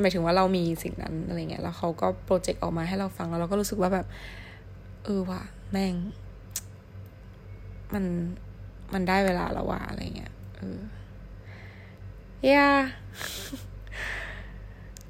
[0.00, 4.06] หมายถึงว่าเรามีสิ่งนั้นอะไรเงี้ย แล้วเขาก็โปรเจกต์ออกมาให้เราฟังแล้วเราก็รู้สึกว่าแบบ
[5.04, 5.42] เออว่ะ
[5.72, 5.94] แม่ง
[7.94, 8.04] มัน
[8.92, 10.60] มันได้เวลาแล้วว่ะอะไรเงี้ยเอ
[12.44, 12.68] อย่า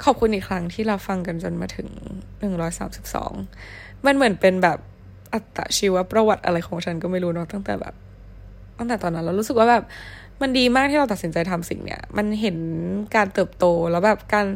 [0.04, 1.88] ขอบคุณอีกครั้งที่เราฟังกันจนมาถึง
[2.40, 3.32] หนึ่งร้อยสามสิบสอง
[4.06, 4.78] มันเหมือนเป็นแบบ
[5.32, 7.94] อัตชีวประวัติอะไรของฉันก็ไม่รู้เนาะตั้งแต่แบบ
[8.78, 9.84] ตั้งแต่ตอนนั้นเรารู้สึกว่าแบบ
[10.42, 12.56] มันดีมากที่เราตัดสินใจทำสิ่งเนี้ย มันเห็น
[13.16, 14.46] การเติบโตแล้วแบบการ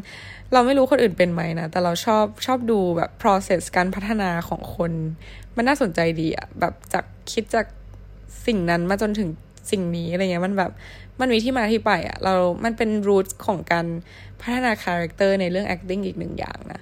[0.53, 4.91] เราไม่รู้คนอื่นเป็นไหมนะ แต่เราชอบชอบดูแบบ process การพัฒนาของคน
[5.55, 7.65] มันน่าสนใจดีอะแบบจากคิดจาก
[8.45, 9.29] สิ่งนั้นมาจนถึง
[9.71, 10.71] สิ่งนี้อะไรเงี้ยมันแบบ
[11.19, 13.85] มันมีที่มาที่ไปอะเรามันเป็น root ของการ
[14.41, 16.81] พัฒนา character ในเรื่อง acting อีกหนึ่งอย่างนะ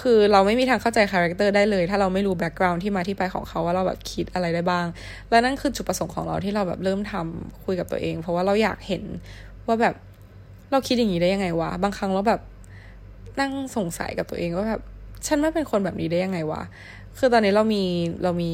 [0.00, 4.86] คือเราไม่มีทางเข้าใจ character ได้เลย ถ้าเราไม่รู้ background ที่มาที่ไปของเขาว่าเราแบบคิดอะไรได้บ้าง
[5.30, 9.02] และนั่นคือจุดประสงค์ของเราที่เราแบบเริ่มทำคุยกับตัวเอง เพราะว่าเราอยากเห็น
[9.66, 9.94] ว่าแบบ
[10.70, 12.40] เราคิดอย่างนี้ได้ยังไงวะบางครั้งเราแบบ
[13.40, 14.82] นั่งสงสัยกับตัวเองว่าแบบ
[15.26, 16.62] ฉันไม่เป็นคนแบบนี้ได้ยังไงวะ
[17.18, 17.82] คือตอนนี้เรามี
[18.22, 18.50] เรามี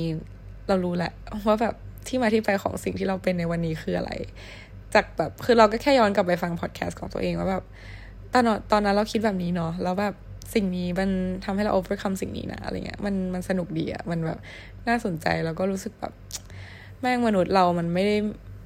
[0.69, 1.13] เรารู้แหละ
[1.47, 1.75] ว่าแบบ
[2.09, 4.13] ที่มาที่ไปของสิ่งที่เราเป็นในวันนี้คืออะไร
[4.95, 7.65] จากแบบคือเราก็แค่ย้อนกลับไปฟังพอดแคสต์ของตัวเองว่าแบบ
[8.33, 10.15] ตอนตอนนั้นเราคิดแบบนี้เนาะแล้วแบบ
[10.55, 11.11] สิ่งนี้มัน
[11.45, 14.39] ทำให้เรา overcome สิ่งนี้นะอะไรเงี้ยมันมันสนุกดีอะมันแบบ
[14.89, 16.13] น่าสนใจแล้วก็รู้สึกแบบ
[17.01, 18.17] แม่งมนุษย์เรามันไม่ได้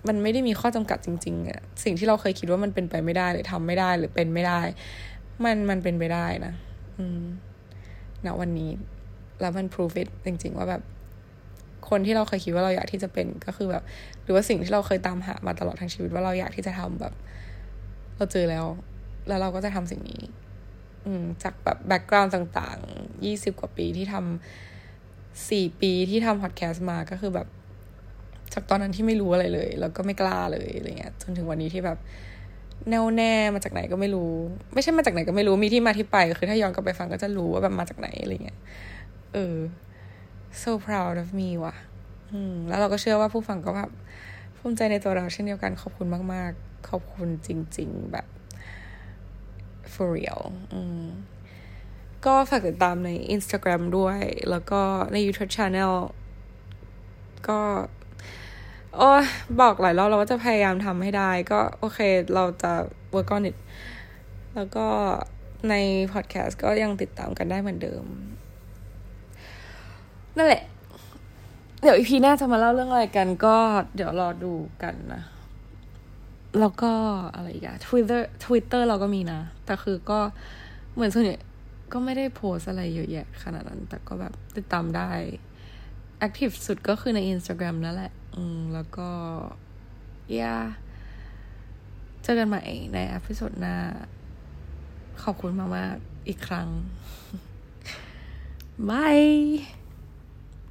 [0.08, 4.60] มันไม่ได้มีข้อจำกัดจริงๆอะสิ่งที่เราเคยคิดว่ามันเป็นไปไม่ได้หรือทำไม่ได้หรือเป็นไม่ได้
[5.44, 6.52] มันมันเป็นไปได้นะ
[6.98, 7.22] อืม
[8.26, 8.70] ณวันนี้
[9.40, 10.82] แล้วมัน prove it จริง ๆ ว่าแบบ
[11.90, 13.82] คนที่เราเคยคิดว่าเราอยากที่จะเป็นก็คือแบบ
[14.22, 17.12] หรือว่าสิ่งที่เราเคยตามหามาตลอดทั้งชีวิตว่าเราอยากที่จะทำแบบ
[18.16, 18.66] เราเจอแล้ว
[19.28, 20.22] แล้วเราก็จะทำสิ่งนี้
[21.06, 27.48] อืมจากแบบแบ็กกราวน์ต่างๆยี่สิบกว่าปีที่ทำสี่ปีที่ทำพอดแคสต์มาก็คือแบบ
[28.54, 31.98] จากตอนนั้นที่ไม่รู้อะไรเลย แล้วก็ไม่กล้าเลยอะไรเงี้ย จนถึงวันนี้ที่แบบ
[32.90, 34.30] แน่วแน่มาจากไหนก็ไม่รู้
[34.74, 38.58] ไม่ใช่มาจากไหนก็ไม่รู้มีที่มาที่ไป คือถ้าย้อนกลับไปฟังก็จะรู้ว่าแบบมาจากไหนอะไรเงี้ย
[39.32, 39.54] เออ
[40.62, 41.74] so proud of me ว่ะ
[42.32, 43.90] อืม แล้วเราก็เชื่อว่าผู้ฟังก็แบบ
[44.58, 48.26] ภูมิใจในตัวเราเช่นเดียวกันขอบคุณมาก ๆ ขอบคุณจริง ๆ แบบ
[49.92, 50.42] for real
[50.72, 51.06] อืม
[52.26, 54.20] ก็ฝากติดตามใน Instagram ด้วย
[54.50, 54.80] แล้วก็
[55.12, 55.92] ใน YouTube Channel
[57.48, 57.60] ก็
[58.96, 59.10] โอ้
[59.60, 61.98] บอกหลายรอบเราว่าจะพยายามทำให้ได้ ก็โอเค
[62.34, 62.72] เราจะ
[63.14, 63.56] work on it
[64.54, 64.86] แล้วก็
[65.70, 65.74] ใน
[66.12, 68.04] podcast ก็ยังติดตามกันได้เหมือนเดิม
[70.38, 70.62] นั่นแหละ
[71.82, 73.56] เดี๋ยว EP หน้าจะมาเล่าเรื่องอะไรกันก็
[73.94, 75.22] เดี๋ยวรอดูกันนะ
[76.60, 76.92] แล้วก็
[77.34, 80.20] อะไรอีกอะ Twitter Twitter เราก็มีนะ แต่คือก็
[80.94, 81.36] เหมือนส่วนใหญ่
[81.92, 85.10] ก็ไม่ได้โพสอะไรเยอะแยะขนาดนั้น แต่ก็แบบติดตามได้
[86.18, 89.08] active สุดก็คือใน Instagram นั่นแหละ อืม แล้วก็
[90.40, 90.56] yeah
[92.22, 92.62] เจอกันใหม่
[92.94, 93.76] ใน episode หน้า
[95.22, 96.68] ขอบคุณมาก ๆ อีกครั้ง
[98.88, 99.20] bye